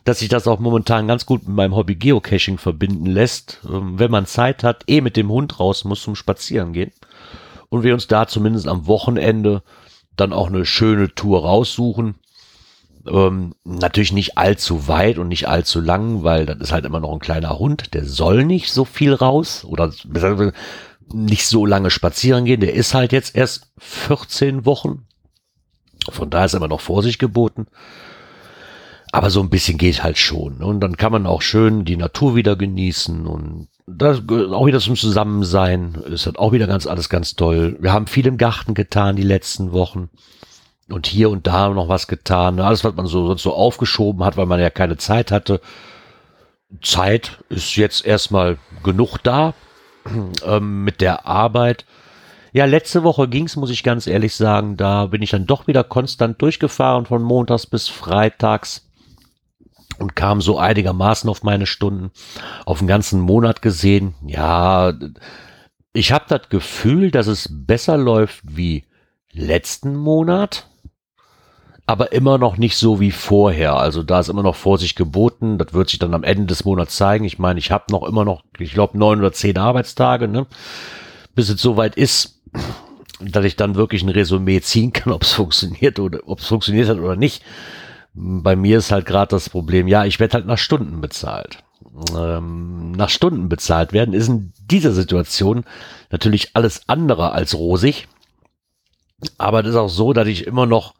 dass 0.04 0.20
sich 0.20 0.30
das 0.30 0.48
auch 0.48 0.60
momentan 0.60 1.08
ganz 1.08 1.26
gut 1.26 1.48
mit 1.48 1.56
meinem 1.56 1.76
Hobby 1.76 1.96
Geocaching 1.96 2.58
verbinden 2.58 3.06
lässt. 3.06 3.62
Ähm, 3.68 4.00
wenn 4.00 4.12
man 4.12 4.26
Zeit 4.26 4.64
hat, 4.64 4.84
eh 4.88 5.02
mit 5.02 5.18
dem 5.18 5.30
Hund 5.30 5.60
raus 5.60 5.86
muss 5.86 6.02
zum 6.02 6.16
Spazieren 6.16 6.74
gehen. 6.74 6.92
Und 7.70 7.84
wir 7.84 7.94
uns 7.94 8.08
da 8.08 8.28
zumindest 8.28 8.68
am 8.68 8.88
Wochenende 8.88 9.64
dann 10.16 10.34
auch 10.34 10.48
eine 10.48 10.66
schöne 10.66 11.14
Tour 11.14 11.42
raussuchen. 11.42 12.16
Ähm, 13.08 13.54
natürlich 13.64 14.12
nicht 14.12 14.38
allzu 14.38 14.88
weit 14.88 15.18
und 15.18 15.30
nicht 15.30 15.48
allzu 15.48 15.80
lang, 15.80 16.24
weil 16.24 16.46
das 16.46 16.58
ist 16.58 16.72
halt 16.72 16.86
immer 16.86 17.00
noch 17.00 17.14
ein 17.14 17.20
kleiner 17.20 17.58
Hund, 17.58 17.94
der 17.94 18.04
soll 18.06 18.44
nicht 18.44 18.72
so 18.72 18.84
viel 18.84 19.14
raus 19.14 19.64
oder 19.64 19.92
nicht 21.14 21.48
so 21.48 21.66
lange 21.66 21.90
spazieren 21.90 22.46
gehen. 22.46 22.62
Der 22.62 22.74
ist 22.74 22.94
halt 22.94 23.12
jetzt 23.12 23.36
erst 23.36 23.72
14 23.80 24.66
Wochen. 24.66 25.06
Von 26.10 26.30
daher 26.30 26.46
ist 26.46 26.54
immer 26.54 26.68
noch 26.68 26.82
Vorsicht 26.82 27.20
geboten. 27.20 27.68
Aber 29.12 29.30
so 29.30 29.42
ein 29.42 29.50
bisschen 29.50 29.78
geht 29.78 30.04
halt 30.04 30.18
schon. 30.18 30.62
Und 30.62 30.82
dann 30.82 30.98
kann 30.98 31.12
man 31.12 31.26
auch 31.26 31.42
schön 31.42 31.86
die 31.86 31.98
Natur 31.98 32.36
wieder 32.36 32.56
genießen 32.56 33.26
und 33.26 33.68
das 33.86 34.22
auch 34.28 34.66
wieder 34.66 34.82
zum 34.82 34.98
Zusammensein. 34.98 35.96
Ist 36.06 36.26
halt 36.26 36.38
auch 36.38 36.52
wieder 36.52 36.68
ganz 36.68 36.86
alles 36.86 37.08
ganz 37.08 37.36
toll. 37.36 37.78
Wir 37.80 37.94
haben 37.94 38.08
viel 38.08 38.28
im 38.28 38.38
Garten 38.38 38.74
getan 38.74 39.16
die 39.16 39.24
letzten 39.24 39.72
Wochen. 39.72 40.10
Und 40.90 41.08
hier 41.08 41.30
und 41.30 41.48
da 41.48 41.70
noch 41.70 41.90
was 41.90 42.08
getan. 42.08 42.60
Alles, 42.60 42.84
was 42.84 42.96
man 42.96 43.08
so, 43.08 43.28
sonst 43.28 43.44
so 43.44 43.54
aufgeschoben 43.54 44.24
hat, 44.24 44.38
weil 44.38 44.46
man 44.46 44.60
ja 44.60 44.70
keine 44.70 44.98
Zeit 44.98 45.32
hatte. 45.32 45.62
Zeit 46.82 47.40
ist 47.50 47.76
jetzt 47.78 48.06
erstmal 48.06 48.58
genug 48.84 49.18
da 49.24 49.54
ähm, 50.46 50.84
mit 50.84 51.02
der 51.02 51.26
Arbeit. 51.26 51.86
Ja, 52.54 52.66
letzte 52.66 53.04
Woche 53.04 53.28
ging's, 53.28 53.56
muss 53.56 53.70
ich 53.70 53.84
ganz 53.84 54.08
ehrlich 54.08 54.36
sagen. 54.36 54.78
Da 54.78 55.08
bin 55.08 55.22
ich 55.22 55.32
dann 55.32 55.46
doch 55.46 55.68
wieder 55.68 55.84
konstant 55.84 56.42
durchgefahren 56.42 57.06
von 57.06 57.22
montags 57.22 57.68
bis 57.68 57.88
freitags 57.88 58.88
und 60.00 60.16
kam 60.16 60.42
so 60.42 60.58
einigermaßen 60.58 61.30
auf 61.30 61.44
meine 61.44 61.66
Stunden, 61.66 62.12
auf 62.66 62.80
den 62.80 62.88
ganzen 62.88 63.20
Monat 63.20 63.62
gesehen. 63.62 64.16
Ja, 64.26 64.94
ich 65.94 66.12
habe 66.12 66.26
das 66.28 66.50
Gefühl, 66.50 67.12
dass 67.12 67.28
es 67.28 67.50
besser 67.52 67.98
läuft 67.98 68.42
wie 68.44 68.86
letzten 69.32 69.96
Monat, 69.96 70.68
aber 71.88 72.12
immer 72.12 72.38
noch 72.38 72.58
nicht 72.58 72.76
so 72.76 73.00
wie 73.00 73.12
vorher. 73.12 73.78
Also 73.78 74.04
da 74.04 74.20
ist 74.20 74.28
immer 74.28 74.44
noch 74.44 74.56
Vorsicht 74.56 74.98
geboten. 74.98 75.58
Das 75.58 75.74
wird 75.74 75.90
sich 75.90 76.00
dann 76.00 76.14
am 76.14 76.26
Ende 76.26 76.46
des 76.46 76.66
Monats 76.66 76.98
zeigen. 76.98 77.24
Ich 77.24 77.40
meine, 77.40 77.60
ich 77.60 77.72
habe 77.72 77.86
noch 77.92 78.04
immer 78.04 78.26
noch, 78.26 78.44
ich 78.60 78.74
glaube, 78.74 78.98
neun 78.98 79.20
oder 79.20 79.32
zehn 79.32 79.58
Arbeitstage, 79.58 80.28
ne? 80.28 80.46
bis 81.34 81.48
es 81.48 81.62
soweit 81.62 81.96
ist, 81.96 82.42
dass 83.22 83.46
ich 83.46 83.56
dann 83.56 83.76
wirklich 83.76 84.04
ein 84.04 84.10
Resümee 84.10 84.60
ziehen 84.60 84.92
kann, 84.92 85.14
ob 85.14 85.24
es 85.24 85.32
funktioniert 85.32 85.98
oder 86.00 86.20
ob 86.26 86.40
es 86.40 86.48
funktioniert 86.48 86.90
hat 86.90 86.98
oder 86.98 87.16
nicht. 87.16 87.42
Bei 88.14 88.58
mir 88.58 88.80
ist 88.80 88.92
halt 88.92 89.06
gerade 89.06 89.30
das 89.30 89.50
Problem, 89.50 89.88
ja, 89.88 90.04
ich 90.04 90.20
werde 90.20 90.34
halt 90.34 90.46
nach 90.46 90.58
Stunden 90.58 91.00
bezahlt. 91.00 91.60
Ähm, 92.16 92.92
nach 92.92 93.10
Stunden 93.10 93.48
bezahlt 93.48 93.94
werden 93.94 94.14
ist 94.14 94.28
in 94.28 94.52
dieser 94.70 94.92
Situation 94.92 95.64
natürlich 96.12 96.52
alles 96.54 96.90
andere 96.90 97.32
als 97.32 97.56
rosig. 97.56 98.10
Aber 99.38 99.64
das 99.64 99.72
ist 99.72 99.78
auch 99.78 99.90
so, 99.90 100.12
dass 100.12 100.28
ich 100.28 100.46
immer 100.46 100.66
noch 100.66 100.94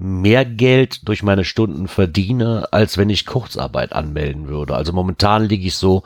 mehr 0.00 0.44
Geld 0.44 1.08
durch 1.08 1.24
meine 1.24 1.44
Stunden 1.44 1.88
verdiene, 1.88 2.68
als 2.70 2.98
wenn 2.98 3.10
ich 3.10 3.26
Kurzarbeit 3.26 3.92
anmelden 3.92 4.46
würde. 4.46 4.76
Also 4.76 4.92
momentan 4.92 5.44
liege 5.44 5.66
ich 5.66 5.74
so 5.74 6.04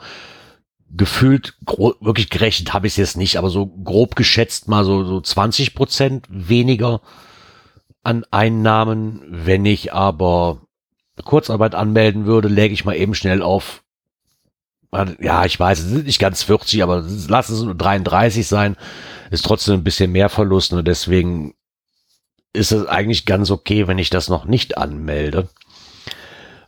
gefühlt, 0.89 1.53
wirklich 2.01 2.31
gerechnet 2.31 2.73
habe 2.73 2.87
ich 2.87 2.93
es 2.93 2.97
jetzt 2.97 3.17
nicht, 3.17 3.37
aber 3.37 3.51
so 3.51 3.67
grob 3.67 4.15
geschätzt 4.15 4.67
mal 4.67 4.83
so, 4.83 5.03
so 5.03 5.21
20 5.21 5.75
Prozent 5.75 6.25
weniger 6.27 7.01
an 8.01 8.25
Einnahmen. 8.31 9.21
Wenn 9.27 9.63
ich 9.63 9.93
aber 9.93 10.61
Kurzarbeit 11.23 11.75
anmelden 11.75 12.25
würde, 12.25 12.47
läge 12.47 12.73
ich 12.73 12.85
mal 12.85 12.95
eben 12.95 13.13
schnell 13.13 13.43
auf. 13.43 13.83
Ja, 15.19 15.45
ich 15.45 15.59
weiß, 15.59 15.79
es 15.79 15.85
sind 15.85 16.07
nicht 16.07 16.19
ganz 16.19 16.41
40, 16.41 16.81
aber 16.81 17.05
lass 17.27 17.49
es 17.49 17.61
nur 17.61 17.75
33 17.75 18.47
sein. 18.47 18.75
Ist 19.29 19.45
trotzdem 19.45 19.75
ein 19.75 19.83
bisschen 19.83 20.11
mehr 20.11 20.29
Verlust 20.29 20.73
und 20.73 20.87
deswegen 20.87 21.53
ist 22.53 22.71
es 22.71 22.85
eigentlich 22.85 23.25
ganz 23.25 23.51
okay, 23.51 23.87
wenn 23.87 23.97
ich 23.97 24.09
das 24.09 24.29
noch 24.29 24.45
nicht 24.45 24.77
anmelde. 24.77 25.49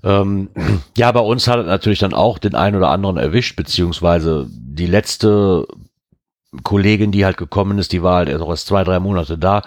Ähm, 0.04 0.50
ja, 0.98 1.12
bei 1.12 1.20
uns 1.20 1.48
hat 1.48 1.60
es 1.60 1.66
natürlich 1.68 2.00
dann 2.00 2.14
auch 2.14 2.40
den 2.40 2.56
einen 2.56 2.76
oder 2.76 2.90
anderen 2.90 3.18
erwischt, 3.18 3.56
beziehungsweise 3.56 4.48
die 4.50 4.88
letzte 4.88 5.68
Kollegin, 6.64 7.12
die 7.12 7.26
halt 7.26 7.38
gekommen 7.38 7.78
ist, 7.80 7.92
die 7.92 8.02
war 8.02 8.18
halt 8.18 8.30
erst 8.30 8.68
zwei, 8.68 8.84
drei 8.84 9.00
Monate 9.00 9.38
da, 9.38 9.62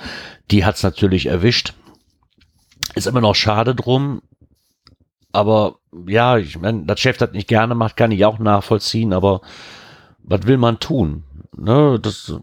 die 0.50 0.64
hat's 0.64 0.82
natürlich 0.82 1.26
erwischt. 1.26 1.75
Ist 2.94 3.06
immer 3.06 3.20
noch 3.20 3.34
schade 3.34 3.75
drum, 3.75 4.22
aber 5.32 5.76
ja, 6.06 6.38
ich 6.38 6.58
meine, 6.58 6.84
das 6.84 7.00
Chef 7.00 7.18
das 7.18 7.32
nicht 7.32 7.48
gerne 7.48 7.75
macht, 7.75 7.96
kann 7.96 8.12
ich 8.12 8.25
auch 8.25 8.38
nachvollziehen, 8.38 9.12
aber 9.12 9.42
was 10.18 10.46
will 10.46 10.56
man 10.56 10.80
tun? 10.80 11.25
Ne, 11.56 11.98
das, 12.00 12.34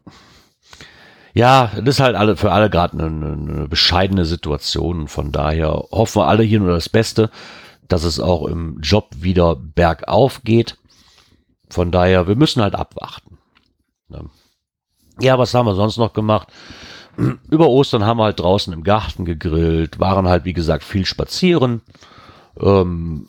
ja, 1.35 1.69
das 1.75 1.95
ist 1.95 1.99
halt 1.99 2.15
alle, 2.15 2.37
für 2.37 2.53
alle 2.53 2.69
gerade 2.69 2.97
eine, 2.97 3.07
eine 3.07 3.67
bescheidene 3.67 4.23
Situation. 4.23 5.09
Von 5.09 5.33
daher 5.33 5.67
hoffen 5.91 6.21
wir 6.21 6.27
alle 6.27 6.43
hier 6.43 6.61
nur 6.61 6.71
das 6.71 6.87
Beste, 6.87 7.29
dass 7.89 8.05
es 8.05 8.21
auch 8.21 8.47
im 8.47 8.79
Job 8.79 9.09
wieder 9.17 9.57
bergauf 9.57 10.43
geht. 10.45 10.77
Von 11.69 11.91
daher, 11.91 12.29
wir 12.29 12.37
müssen 12.37 12.61
halt 12.61 12.73
abwarten. 12.73 13.37
Ne? 14.07 14.29
Ja, 15.19 15.37
was 15.37 15.53
haben 15.53 15.65
wir 15.65 15.75
sonst 15.75 15.97
noch 15.97 16.13
gemacht? 16.13 16.47
Über 17.49 17.67
Ostern 17.67 18.05
haben 18.05 18.17
wir 18.17 18.25
halt 18.25 18.39
draußen 18.39 18.71
im 18.71 18.83
Garten 18.83 19.25
gegrillt, 19.25 19.99
waren 19.99 20.29
halt, 20.29 20.45
wie 20.45 20.53
gesagt, 20.53 20.85
viel 20.85 21.05
spazieren. 21.05 21.81
Ähm, 22.61 23.27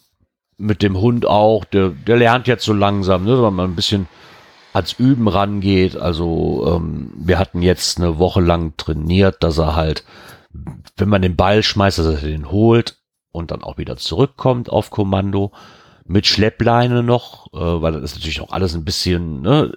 mit 0.59 0.83
dem 0.83 0.97
Hund 0.97 1.27
auch, 1.27 1.65
der, 1.65 1.89
der 1.89 2.17
lernt 2.17 2.47
jetzt 2.47 2.65
so 2.65 2.73
langsam, 2.73 3.25
ne, 3.25 3.43
wenn 3.43 3.55
man 3.55 3.71
ein 3.71 3.77
bisschen 3.77 4.07
ans 4.77 4.93
Üben 4.93 5.29
rangeht. 5.29 5.97
Also 5.97 6.77
ähm, 6.77 7.13
wir 7.17 7.39
hatten 7.39 7.63
jetzt 7.63 7.99
eine 7.99 8.19
Woche 8.19 8.41
lang 8.41 8.77
trainiert, 8.77 9.43
dass 9.43 9.59
er 9.59 9.75
halt, 9.75 10.05
wenn 10.97 11.09
man 11.09 11.23
den 11.23 11.37
Ball 11.37 11.63
schmeißt, 11.63 11.99
dass 11.99 12.07
er 12.07 12.29
den 12.29 12.51
holt 12.51 12.99
und 13.33 13.51
dann 13.51 13.63
auch 13.63 13.79
wieder 13.79 13.97
zurückkommt 13.97 14.71
auf 14.71 14.91
Kommando 14.91 15.53
mit 16.09 16.27
Schleppleine 16.27 17.03
noch, 17.03 17.53
äh, 17.53 17.59
weil 17.59 17.93
das 17.93 18.03
ist 18.03 18.15
natürlich 18.15 18.41
auch 18.41 18.53
alles 18.53 18.75
ein 18.75 18.85
bisschen, 18.85 19.41
ne? 19.41 19.73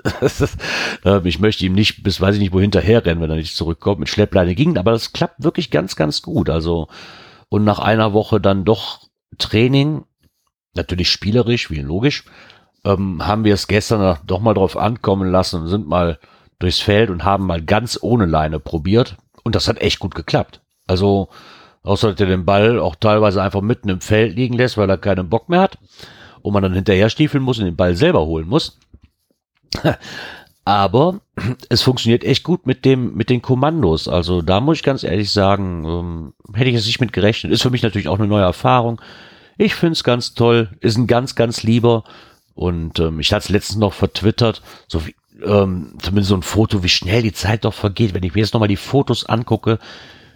äh, 1.05 1.27
ich 1.27 1.39
möchte 1.39 1.65
ihm 1.65 1.73
nicht 1.73 2.03
bis 2.03 2.21
weiß 2.21 2.35
ich 2.35 2.41
nicht 2.41 2.53
wo 2.53 2.59
hinterher 2.59 3.03
rennen, 3.03 3.21
wenn 3.21 3.31
er 3.31 3.35
nicht 3.35 3.55
zurückkommt. 3.55 3.99
Mit 3.99 4.09
Schleppleine 4.09 4.53
ging, 4.53 4.77
aber 4.77 4.91
das 4.91 5.12
klappt 5.12 5.43
wirklich 5.43 5.71
ganz, 5.71 5.95
ganz 5.95 6.21
gut. 6.21 6.49
Also 6.49 6.88
und 7.49 7.63
nach 7.63 7.79
einer 7.79 8.13
Woche 8.13 8.39
dann 8.39 8.63
doch 8.63 9.01
Training, 9.39 10.03
natürlich 10.75 11.09
spielerisch, 11.09 11.71
wie 11.71 11.81
logisch, 11.81 12.25
ähm, 12.85 13.25
haben 13.25 13.43
wir 13.43 13.53
es 13.53 13.67
gestern 13.67 14.17
doch 14.25 14.39
mal 14.39 14.53
drauf 14.53 14.77
ankommen 14.77 15.31
lassen 15.31 15.61
und 15.61 15.67
sind 15.67 15.87
mal 15.87 16.19
durchs 16.59 16.79
Feld 16.79 17.09
und 17.09 17.23
haben 17.23 17.45
mal 17.45 17.61
ganz 17.61 17.97
ohne 18.01 18.25
Leine 18.25 18.59
probiert. 18.59 19.17
Und 19.43 19.55
das 19.55 19.67
hat 19.67 19.81
echt 19.81 19.99
gut 19.99 20.15
geklappt. 20.15 20.61
Also, 20.87 21.29
außer 21.83 22.11
dass 22.11 22.19
er 22.19 22.27
den 22.27 22.45
Ball 22.45 22.79
auch 22.79 22.95
teilweise 22.95 23.41
einfach 23.41 23.61
mitten 23.61 23.89
im 23.89 24.01
Feld 24.01 24.35
liegen 24.35 24.55
lässt, 24.55 24.77
weil 24.77 24.89
er 24.89 24.97
keinen 24.97 25.29
Bock 25.29 25.49
mehr 25.49 25.61
hat 25.61 25.77
und 26.41 26.53
man 26.53 26.63
dann 26.63 26.73
hinterher 26.73 27.09
stiefeln 27.09 27.43
muss 27.43 27.59
und 27.59 27.65
den 27.65 27.75
Ball 27.75 27.95
selber 27.95 28.25
holen 28.25 28.47
muss. 28.47 28.77
Aber 30.65 31.21
es 31.69 31.81
funktioniert 31.81 32.23
echt 32.23 32.43
gut 32.43 32.67
mit 32.67 32.85
dem, 32.85 33.15
mit 33.15 33.29
den 33.29 33.41
Kommandos. 33.41 34.07
Also 34.07 34.41
da 34.41 34.59
muss 34.59 34.77
ich 34.77 34.83
ganz 34.83 35.03
ehrlich 35.03 35.31
sagen, 35.31 35.83
ähm, 35.85 36.33
hätte 36.53 36.69
ich 36.69 36.75
es 36.75 36.85
nicht 36.85 37.01
mit 37.01 37.13
gerechnet. 37.13 37.51
Ist 37.51 37.63
für 37.63 37.71
mich 37.71 37.83
natürlich 37.83 38.07
auch 38.07 38.19
eine 38.19 38.27
neue 38.27 38.43
Erfahrung. 38.43 39.01
Ich 39.57 39.75
finde 39.75 39.93
es 39.93 40.03
ganz 40.03 40.33
toll, 40.35 40.69
ist 40.79 40.97
ein 40.97 41.07
ganz, 41.07 41.35
ganz 41.35 41.63
lieber. 41.63 42.03
Und 42.60 43.00
ähm, 43.00 43.22
ich 43.22 43.32
hatte 43.32 43.43
es 43.43 43.50
letztens 43.50 43.80
noch 43.80 43.93
vertwittert, 43.93 44.62
so 44.89 45.08
wie, 45.08 45.15
ähm, 45.45 45.93
zumindest 46.02 46.28
so 46.28 46.36
ein 46.36 46.41
Foto, 46.41 46.84
wie 46.84 46.89
schnell 46.89 47.22
die 47.22 47.32
Zeit 47.32 47.63
doch 47.63 47.74
vergeht. 47.74 48.13
Wenn 48.13 48.24
ich 48.24 48.36
mir 48.36 48.41
jetzt 48.41 48.54
nochmal 48.54 48.67
die 48.67 48.76
Fotos 48.76 49.26
angucke, 49.26 49.80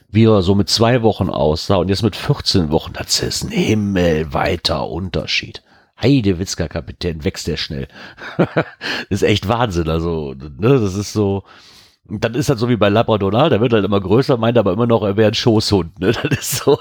wie 0.09 0.23
er 0.23 0.41
so 0.41 0.55
mit 0.55 0.69
zwei 0.69 1.01
Wochen 1.01 1.29
aussah 1.29 1.75
und 1.75 1.89
jetzt 1.89 2.01
mit 2.01 2.15
14 2.15 2.71
Wochen, 2.71 2.93
das 2.93 3.21
ist 3.21 3.43
ein 3.43 3.51
himmelweiter 3.51 4.87
Unterschied. 4.87 5.63
Heidewitzka 6.01 6.69
Kapitän, 6.69 7.25
wächst 7.25 7.47
der 7.47 7.57
schnell. 7.57 7.89
ist 9.09 9.23
echt 9.23 9.49
Wahnsinn. 9.49 9.89
Also, 9.89 10.33
ne, 10.33 10.79
das 10.79 10.95
ist 10.95 11.11
so. 11.11 11.43
Dann 12.05 12.35
ist 12.35 12.49
das 12.49 12.59
so 12.59 12.67
wie 12.67 12.75
bei 12.75 12.89
Labrador, 12.89 13.31
der 13.31 13.61
wird 13.61 13.73
halt 13.73 13.85
immer 13.85 14.01
größer, 14.01 14.37
meint 14.37 14.57
aber 14.57 14.73
immer 14.73 14.87
noch, 14.87 15.03
er 15.03 15.15
wäre 15.15 15.31
ein 15.31 15.33
Schoßhund. 15.33 15.99
Ne? 15.99 16.11
Das 16.29 16.39
ist 16.39 16.57
so. 16.57 16.77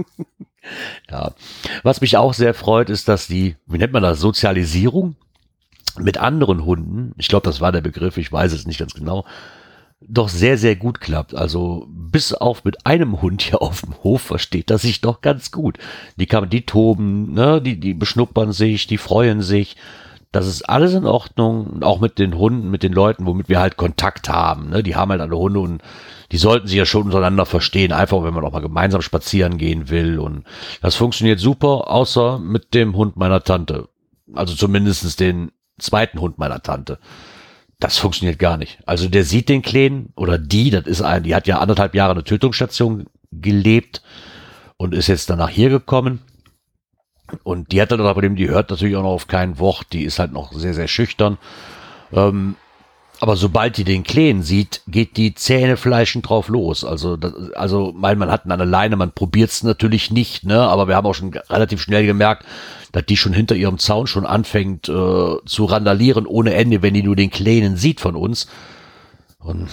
ja. 1.10 1.32
Was 1.82 2.00
mich 2.00 2.16
auch 2.16 2.34
sehr 2.34 2.54
freut, 2.54 2.90
ist, 2.90 3.08
dass 3.08 3.26
die, 3.26 3.56
wie 3.66 3.78
nennt 3.78 3.92
man 3.92 4.02
das, 4.02 4.20
Sozialisierung 4.20 5.16
mit 5.98 6.18
anderen 6.18 6.64
Hunden, 6.64 7.12
ich 7.18 7.28
glaube, 7.28 7.44
das 7.44 7.60
war 7.60 7.72
der 7.72 7.80
Begriff, 7.80 8.16
ich 8.16 8.30
weiß 8.30 8.52
es 8.52 8.66
nicht 8.66 8.78
ganz 8.78 8.94
genau, 8.94 9.24
doch 10.00 10.28
sehr, 10.28 10.56
sehr 10.56 10.76
gut 10.76 11.00
klappt. 11.00 11.34
Also 11.34 11.86
bis 11.88 12.32
auf 12.32 12.64
mit 12.64 12.86
einem 12.86 13.20
Hund 13.20 13.42
hier 13.42 13.60
auf 13.60 13.82
dem 13.82 13.94
Hof 14.02 14.22
versteht 14.22 14.70
das 14.70 14.82
sich 14.82 15.00
doch 15.00 15.20
ganz 15.20 15.50
gut. 15.50 15.78
Die 16.16 16.26
kann 16.26 16.48
die 16.48 16.64
toben, 16.64 17.34
ne, 17.34 17.60
die, 17.60 17.78
die 17.78 17.94
beschnuppern 17.94 18.52
sich, 18.52 18.86
die 18.86 18.98
freuen 18.98 19.42
sich. 19.42 19.76
Das 20.32 20.46
ist 20.46 20.62
alles 20.62 20.94
in 20.94 21.06
Ordnung. 21.06 21.82
auch 21.82 22.00
mit 22.00 22.18
den 22.18 22.38
Hunden, 22.38 22.70
mit 22.70 22.82
den 22.82 22.92
Leuten, 22.92 23.26
womit 23.26 23.48
wir 23.48 23.60
halt 23.60 23.76
Kontakt 23.76 24.28
haben. 24.28 24.70
Ne? 24.70 24.82
Die 24.82 24.94
haben 24.94 25.10
halt 25.10 25.20
alle 25.20 25.36
Hunde 25.36 25.58
und 25.60 25.82
die 26.30 26.38
sollten 26.38 26.68
sich 26.68 26.76
ja 26.76 26.86
schon 26.86 27.02
untereinander 27.02 27.46
verstehen, 27.46 27.92
einfach 27.92 28.22
wenn 28.22 28.34
man 28.34 28.44
auch 28.44 28.52
mal 28.52 28.60
gemeinsam 28.60 29.02
spazieren 29.02 29.58
gehen 29.58 29.88
will. 29.90 30.18
Und 30.20 30.44
das 30.82 30.94
funktioniert 30.94 31.40
super, 31.40 31.90
außer 31.90 32.38
mit 32.38 32.74
dem 32.74 32.94
Hund 32.96 33.16
meiner 33.16 33.42
Tante. 33.42 33.88
Also 34.32 34.54
zumindestens 34.54 35.16
den 35.16 35.50
zweiten 35.78 36.20
Hund 36.20 36.38
meiner 36.38 36.62
Tante. 36.62 36.98
Das 37.80 37.98
funktioniert 37.98 38.38
gar 38.38 38.56
nicht. 38.56 38.78
Also 38.86 39.08
der 39.08 39.24
sieht 39.24 39.48
den 39.48 39.62
Kleinen 39.62 40.12
oder 40.14 40.38
die, 40.38 40.70
das 40.70 40.86
ist 40.86 41.02
ein, 41.02 41.24
die 41.24 41.34
hat 41.34 41.48
ja 41.48 41.58
anderthalb 41.58 41.94
Jahre 41.94 42.12
eine 42.12 42.24
Tötungsstation 42.24 43.06
gelebt 43.32 44.02
und 44.76 44.94
ist 44.94 45.08
jetzt 45.08 45.30
danach 45.30 45.48
hier 45.48 45.70
gekommen. 45.70 46.20
Und 47.42 47.72
die 47.72 47.80
hat 47.80 47.90
dann 47.90 47.98
das 47.98 48.12
Problem, 48.12 48.36
die 48.36 48.48
hört 48.48 48.70
natürlich 48.70 48.96
auch 48.96 49.02
noch 49.02 49.10
auf 49.10 49.28
kein 49.28 49.58
Wort, 49.58 49.86
die 49.92 50.04
ist 50.04 50.18
halt 50.18 50.32
noch 50.32 50.52
sehr, 50.52 50.74
sehr 50.74 50.88
schüchtern. 50.88 51.38
Ähm, 52.12 52.56
aber 53.20 53.36
sobald 53.36 53.76
die 53.76 53.84
den 53.84 54.02
Kleen 54.02 54.42
sieht, 54.42 54.80
geht 54.88 55.18
die 55.18 55.34
Zähne 55.34 55.76
fleischen 55.76 56.22
drauf 56.22 56.48
los. 56.48 56.84
Also, 56.84 57.18
das, 57.18 57.34
also, 57.52 57.92
mein, 57.94 58.16
man 58.18 58.30
hat 58.30 58.50
eine 58.50 58.64
Leine, 58.64 58.96
man 58.96 59.12
probiert 59.12 59.50
es 59.50 59.62
natürlich 59.62 60.10
nicht, 60.10 60.44
ne? 60.44 60.58
Aber 60.58 60.88
wir 60.88 60.96
haben 60.96 61.06
auch 61.06 61.14
schon 61.14 61.34
relativ 61.50 61.82
schnell 61.82 62.06
gemerkt, 62.06 62.46
dass 62.92 63.04
die 63.04 63.18
schon 63.18 63.34
hinter 63.34 63.54
ihrem 63.54 63.78
Zaun 63.78 64.06
schon 64.06 64.24
anfängt 64.24 64.88
äh, 64.88 64.92
zu 65.44 65.64
randalieren 65.66 66.26
ohne 66.26 66.54
Ende, 66.54 66.80
wenn 66.80 66.94
die 66.94 67.02
nur 67.02 67.14
den 67.14 67.30
Kleinen 67.30 67.76
sieht 67.76 68.00
von 68.00 68.16
uns. 68.16 68.46
Und 69.38 69.68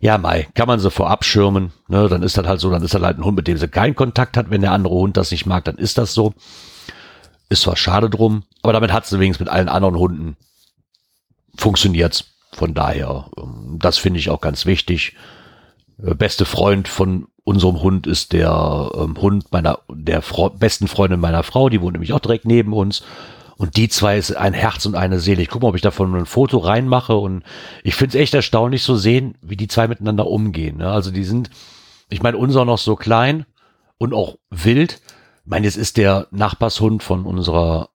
ja, 0.00 0.16
Mai, 0.18 0.48
kann 0.54 0.68
man 0.68 0.78
sie 0.78 0.90
vorab 0.90 1.24
schirmen, 1.24 1.72
ne? 1.88 2.08
Dann 2.08 2.22
ist 2.22 2.38
das 2.38 2.46
halt 2.46 2.60
so, 2.60 2.70
dann 2.70 2.82
ist 2.82 2.94
das 2.94 3.02
halt 3.02 3.18
ein 3.18 3.24
Hund, 3.24 3.36
mit 3.36 3.48
dem 3.48 3.58
sie 3.58 3.68
keinen 3.68 3.96
Kontakt 3.96 4.36
hat. 4.36 4.50
Wenn 4.50 4.60
der 4.60 4.72
andere 4.72 4.94
Hund 4.94 5.16
das 5.16 5.30
nicht 5.30 5.46
mag, 5.46 5.64
dann 5.64 5.76
ist 5.76 5.98
das 5.98 6.14
so. 6.14 6.34
Ist 7.48 7.62
zwar 7.62 7.76
schade 7.76 8.10
drum, 8.10 8.44
aber 8.62 8.74
damit 8.74 8.92
hat 8.92 9.04
es 9.04 9.12
übrigens 9.12 9.40
mit 9.40 9.48
allen 9.48 9.68
anderen 9.68 9.96
Hunden 9.96 10.36
funktioniert. 11.56 12.26
Von 12.52 12.74
daher, 12.74 13.30
ähm, 13.38 13.78
das 13.80 13.98
finde 13.98 14.20
ich 14.20 14.30
auch 14.30 14.40
ganz 14.40 14.66
wichtig. 14.66 15.16
Äh, 16.02 16.14
beste 16.14 16.44
Freund 16.44 16.88
von 16.88 17.26
unserem 17.44 17.80
Hund 17.80 18.06
ist 18.06 18.32
der 18.32 18.90
ähm, 18.94 19.16
Hund 19.20 19.50
meiner, 19.52 19.80
der 19.90 20.22
Fro 20.22 20.50
besten 20.50 20.86
Freundin 20.86 21.20
meiner 21.20 21.42
Frau, 21.42 21.68
die 21.68 21.80
wohnt 21.80 21.94
nämlich 21.94 22.12
auch 22.12 22.20
direkt 22.20 22.44
neben 22.44 22.72
uns. 22.72 23.02
Und 23.58 23.76
die 23.76 23.88
zwei 23.88 24.16
ist 24.16 24.36
ein 24.36 24.54
Herz 24.54 24.86
und 24.86 24.94
eine 24.94 25.18
Seele. 25.18 25.42
Ich 25.42 25.48
gucke 25.48 25.64
mal, 25.64 25.70
ob 25.70 25.74
ich 25.74 25.82
davon 25.82 26.14
ein 26.14 26.26
Foto 26.26 26.58
reinmache. 26.58 27.16
Und 27.16 27.42
ich 27.82 27.96
finde 27.96 28.16
es 28.16 28.22
echt 28.22 28.32
erstaunlich 28.32 28.84
zu 28.84 28.96
sehen, 28.96 29.36
wie 29.42 29.56
die 29.56 29.66
zwei 29.66 29.88
miteinander 29.88 30.28
umgehen. 30.28 30.76
Ne? 30.76 30.88
Also 30.88 31.10
die 31.10 31.24
sind, 31.24 31.50
ich 32.08 32.22
meine, 32.22 32.38
unser 32.38 32.64
noch 32.64 32.78
so 32.78 32.94
klein 32.94 33.46
und 33.98 34.14
auch 34.14 34.36
wild. 34.50 35.00
Ich 35.44 35.50
meine, 35.50 35.66
jetzt 35.66 35.76
ist 35.76 35.96
der 35.96 36.28
Nachbarshund 36.30 37.02
von 37.02 37.26
unserer, 37.26 37.88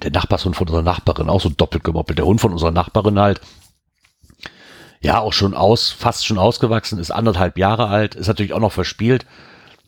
der 0.00 0.12
Nachbarshund 0.12 0.54
von 0.54 0.68
unserer 0.68 0.84
Nachbarin 0.84 1.28
auch 1.28 1.40
so 1.40 1.48
doppelt 1.48 1.82
gemoppelt. 1.82 2.20
Der 2.20 2.26
Hund 2.26 2.40
von 2.40 2.52
unserer 2.52 2.70
Nachbarin 2.70 3.18
halt. 3.18 3.40
Ja, 5.00 5.18
auch 5.18 5.32
schon 5.32 5.54
aus, 5.54 5.90
fast 5.90 6.24
schon 6.24 6.38
ausgewachsen, 6.38 7.00
ist 7.00 7.10
anderthalb 7.10 7.58
Jahre 7.58 7.88
alt, 7.88 8.14
ist 8.14 8.28
natürlich 8.28 8.52
auch 8.52 8.60
noch 8.60 8.70
verspielt. 8.70 9.26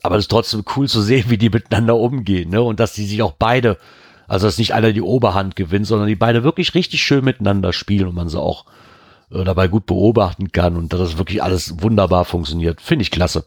Aber 0.02 0.16
es 0.16 0.24
ist 0.24 0.30
trotzdem 0.32 0.64
cool 0.74 0.88
zu 0.88 1.00
sehen, 1.00 1.26
wie 1.28 1.38
die 1.38 1.50
miteinander 1.50 1.94
umgehen, 1.94 2.50
ne? 2.50 2.60
Und 2.60 2.80
dass 2.80 2.92
die 2.92 3.06
sich 3.06 3.22
auch 3.22 3.34
beide 3.38 3.78
also 4.26 4.46
dass 4.46 4.58
nicht 4.58 4.74
einer 4.74 4.92
die 4.92 5.02
Oberhand 5.02 5.56
gewinnt, 5.56 5.86
sondern 5.86 6.08
die 6.08 6.16
beide 6.16 6.44
wirklich 6.44 6.74
richtig 6.74 7.02
schön 7.02 7.24
miteinander 7.24 7.72
spielen 7.72 8.08
und 8.08 8.14
man 8.14 8.28
sie 8.28 8.40
auch 8.40 8.66
äh, 9.30 9.44
dabei 9.44 9.68
gut 9.68 9.86
beobachten 9.86 10.52
kann 10.52 10.76
und 10.76 10.92
dass 10.92 11.00
das 11.00 11.18
wirklich 11.18 11.42
alles 11.42 11.82
wunderbar 11.82 12.24
funktioniert. 12.24 12.80
Finde 12.80 13.02
ich 13.02 13.10
klasse. 13.10 13.44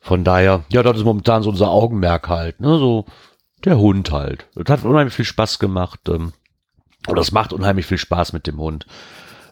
Von 0.00 0.24
daher, 0.24 0.64
ja, 0.72 0.82
das 0.82 0.96
ist 0.96 1.04
momentan 1.04 1.42
so 1.42 1.50
unser 1.50 1.70
Augenmerk 1.70 2.28
halt, 2.28 2.60
ne, 2.60 2.78
so 2.78 3.04
der 3.64 3.78
Hund 3.78 4.10
halt. 4.10 4.46
Das 4.54 4.78
hat 4.78 4.84
unheimlich 4.84 5.14
viel 5.14 5.26
Spaß 5.26 5.58
gemacht. 5.58 6.00
Ähm, 6.08 6.32
und 7.06 7.16
das 7.16 7.32
macht 7.32 7.52
unheimlich 7.52 7.86
viel 7.86 7.98
Spaß 7.98 8.32
mit 8.32 8.46
dem 8.46 8.58
Hund. 8.58 8.86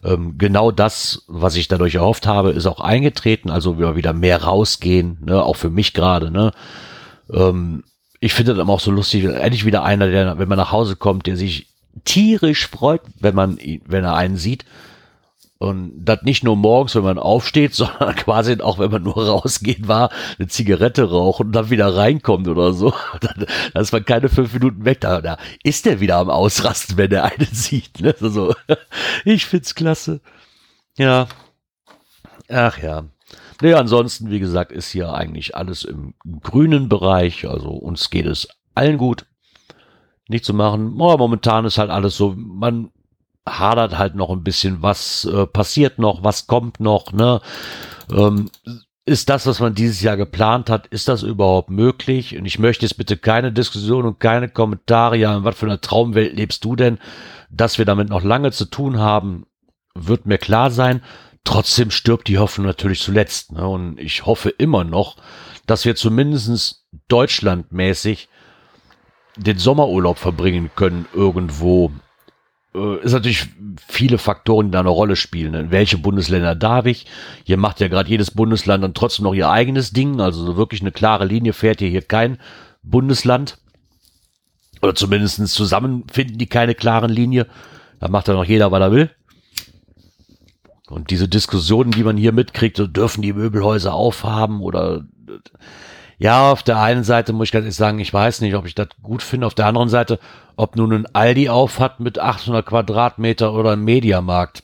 Ähm, 0.04 0.38
genau 0.38 0.70
das, 0.70 1.24
was 1.28 1.56
ich 1.56 1.68
dadurch 1.68 1.96
erhofft 1.96 2.26
habe, 2.26 2.50
ist 2.50 2.66
auch 2.66 2.80
eingetreten. 2.80 3.50
Also 3.50 3.78
wir 3.78 3.96
wieder 3.96 4.12
mehr 4.12 4.42
rausgehen, 4.42 5.18
ne, 5.24 5.42
auch 5.42 5.56
für 5.56 5.70
mich 5.70 5.92
gerade, 5.94 6.30
ne. 6.30 6.52
Ähm, 7.32 7.84
ich 8.20 8.34
finde 8.34 8.54
das 8.54 8.68
auch 8.68 8.80
so 8.80 8.90
lustig, 8.90 9.24
endlich 9.24 9.64
wieder 9.64 9.84
einer, 9.84 10.08
der, 10.08 10.38
wenn 10.38 10.48
man 10.48 10.58
nach 10.58 10.72
Hause 10.72 10.96
kommt, 10.96 11.26
der 11.26 11.36
sich 11.36 11.66
tierisch 12.04 12.66
freut, 12.66 13.02
wenn 13.20 13.34
man, 13.34 13.58
wenn 13.86 14.04
er 14.04 14.14
einen 14.14 14.36
sieht. 14.36 14.64
Und 15.60 16.04
das 16.04 16.22
nicht 16.22 16.44
nur 16.44 16.54
morgens, 16.54 16.94
wenn 16.94 17.02
man 17.02 17.18
aufsteht, 17.18 17.74
sondern 17.76 18.14
quasi 18.14 18.60
auch, 18.60 18.78
wenn 18.78 18.90
man 18.90 19.02
nur 19.02 19.26
rausgeht 19.26 19.88
war, 19.88 20.10
eine 20.38 20.48
Zigarette 20.48 21.10
rauchen 21.10 21.46
und 21.46 21.52
dann 21.52 21.70
wieder 21.70 21.96
reinkommt 21.96 22.46
oder 22.48 22.72
so. 22.72 22.92
Dann, 23.20 23.46
dann 23.74 23.82
ist 23.82 23.92
man 23.92 24.04
keine 24.04 24.28
fünf 24.28 24.52
Minuten 24.52 24.84
weg. 24.84 25.00
Da, 25.00 25.20
da 25.20 25.36
ist 25.64 25.86
der 25.86 26.00
wieder 26.00 26.16
am 26.16 26.30
Ausrasten, 26.30 26.96
wenn 26.96 27.10
er 27.10 27.24
einen 27.24 27.48
sieht. 27.52 28.00
Ne? 28.00 28.14
Also, 28.20 28.54
ich 29.24 29.46
find's 29.46 29.74
klasse. 29.74 30.20
Ja. 30.96 31.26
Ach 32.48 32.78
ja. 32.78 33.04
Nee, 33.60 33.74
ansonsten, 33.74 34.30
wie 34.30 34.38
gesagt, 34.38 34.70
ist 34.72 34.90
hier 34.90 35.12
eigentlich 35.12 35.56
alles 35.56 35.84
im 35.84 36.14
grünen 36.42 36.88
Bereich. 36.88 37.48
Also 37.48 37.70
uns 37.70 38.10
geht 38.10 38.26
es 38.26 38.48
allen 38.74 38.98
gut. 38.98 39.26
Nicht 40.28 40.44
zu 40.44 40.54
machen. 40.54 40.94
Oh, 41.00 41.16
momentan 41.16 41.64
ist 41.64 41.78
halt 41.78 41.90
alles 41.90 42.16
so, 42.16 42.34
man 42.36 42.90
hadert 43.48 43.96
halt 43.98 44.14
noch 44.14 44.30
ein 44.30 44.44
bisschen, 44.44 44.82
was 44.82 45.24
äh, 45.24 45.46
passiert 45.46 45.98
noch, 45.98 46.22
was 46.22 46.46
kommt 46.46 46.80
noch, 46.80 47.12
ne? 47.12 47.40
Ähm, 48.12 48.50
ist 49.06 49.30
das, 49.30 49.46
was 49.46 49.58
man 49.58 49.74
dieses 49.74 50.02
Jahr 50.02 50.18
geplant 50.18 50.68
hat, 50.68 50.86
ist 50.88 51.08
das 51.08 51.22
überhaupt 51.22 51.70
möglich? 51.70 52.36
Und 52.36 52.44
ich 52.44 52.58
möchte 52.58 52.84
jetzt 52.84 52.98
bitte 52.98 53.16
keine 53.16 53.52
Diskussion 53.52 54.04
und 54.04 54.20
keine 54.20 54.50
Kommentare, 54.50 55.16
ja, 55.16 55.34
in 55.34 55.44
was 55.44 55.56
für 55.56 55.64
einer 55.64 55.80
Traumwelt 55.80 56.36
lebst 56.36 56.62
du 56.62 56.76
denn? 56.76 56.98
Dass 57.48 57.78
wir 57.78 57.86
damit 57.86 58.10
noch 58.10 58.22
lange 58.22 58.52
zu 58.52 58.66
tun 58.66 58.98
haben, 58.98 59.46
wird 59.94 60.26
mir 60.26 60.36
klar 60.36 60.70
sein. 60.70 61.02
Trotzdem 61.48 61.90
stirbt 61.90 62.28
die 62.28 62.36
Hoffnung 62.36 62.66
natürlich 62.66 63.00
zuletzt. 63.00 63.52
Ne? 63.52 63.66
Und 63.66 63.98
ich 63.98 64.26
hoffe 64.26 64.50
immer 64.50 64.84
noch, 64.84 65.16
dass 65.64 65.86
wir 65.86 65.96
zumindest 65.96 66.84
deutschlandmäßig 67.08 68.28
den 69.34 69.56
Sommerurlaub 69.56 70.18
verbringen 70.18 70.70
können 70.76 71.06
irgendwo. 71.14 71.90
Äh, 72.74 73.02
ist 73.02 73.14
natürlich 73.14 73.46
viele 73.88 74.18
Faktoren, 74.18 74.66
die 74.66 74.72
da 74.72 74.80
eine 74.80 74.90
Rolle 74.90 75.16
spielen. 75.16 75.54
In 75.54 75.70
welche 75.70 75.96
Bundesländer 75.96 76.54
darf 76.54 76.84
ich? 76.84 77.06
Hier 77.44 77.56
macht 77.56 77.80
ja 77.80 77.88
gerade 77.88 78.10
jedes 78.10 78.30
Bundesland 78.30 78.84
dann 78.84 78.92
trotzdem 78.92 79.22
noch 79.22 79.32
ihr 79.32 79.48
eigenes 79.48 79.92
Ding. 79.92 80.20
Also 80.20 80.44
so 80.44 80.58
wirklich 80.58 80.82
eine 80.82 80.92
klare 80.92 81.24
Linie 81.24 81.54
fährt 81.54 81.78
hier, 81.78 81.88
hier 81.88 82.02
kein 82.02 82.36
Bundesland. 82.82 83.56
Oder 84.82 84.94
zumindest 84.94 85.48
zusammen 85.48 86.04
finden 86.12 86.36
die 86.36 86.46
keine 86.46 86.74
klaren 86.74 87.10
Linie. 87.10 87.46
Da 88.00 88.08
macht 88.08 88.28
dann 88.28 88.36
noch 88.36 88.44
jeder, 88.44 88.70
was 88.70 88.80
er 88.82 88.92
will. 88.92 89.10
Und 90.90 91.10
diese 91.10 91.28
Diskussionen, 91.28 91.90
die 91.90 92.04
man 92.04 92.16
hier 92.16 92.32
mitkriegt, 92.32 92.76
so 92.76 92.86
dürfen 92.86 93.22
die 93.22 93.32
Möbelhäuser 93.32 93.94
aufhaben 93.94 94.60
oder 94.60 95.04
ja, 96.18 96.50
auf 96.50 96.64
der 96.64 96.80
einen 96.80 97.04
Seite 97.04 97.32
muss 97.32 97.48
ich 97.48 97.52
ganz 97.52 97.64
ehrlich 97.64 97.76
sagen, 97.76 97.98
ich 98.00 98.12
weiß 98.12 98.40
nicht, 98.40 98.56
ob 98.56 98.66
ich 98.66 98.74
das 98.74 98.88
gut 99.02 99.22
finde. 99.22 99.46
Auf 99.46 99.54
der 99.54 99.66
anderen 99.66 99.88
Seite, 99.88 100.18
ob 100.56 100.74
nun 100.74 100.92
ein 100.92 101.06
Aldi 101.14 101.48
aufhat 101.48 102.00
mit 102.00 102.18
800 102.18 102.66
Quadratmeter 102.66 103.54
oder 103.54 103.72
ein 103.72 103.84
Mediamarkt. 103.84 104.62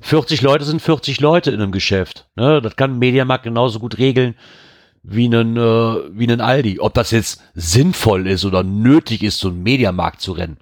40 0.00 0.42
Leute 0.42 0.64
sind 0.64 0.80
40 0.80 1.20
Leute 1.20 1.50
in 1.50 1.60
einem 1.60 1.72
Geschäft. 1.72 2.28
Ne? 2.36 2.62
Das 2.62 2.76
kann 2.76 2.92
ein 2.92 2.98
Mediamarkt 2.98 3.42
genauso 3.42 3.80
gut 3.80 3.98
regeln 3.98 4.36
wie 5.02 5.26
ein, 5.26 5.56
äh, 5.56 5.96
wie 6.12 6.30
ein 6.30 6.40
Aldi. 6.40 6.78
Ob 6.78 6.94
das 6.94 7.10
jetzt 7.10 7.42
sinnvoll 7.54 8.28
ist 8.28 8.44
oder 8.44 8.62
nötig 8.62 9.24
ist, 9.24 9.38
so 9.38 9.48
einen 9.48 9.62
Mediamarkt 9.64 10.20
zu 10.20 10.32
rennen, 10.32 10.58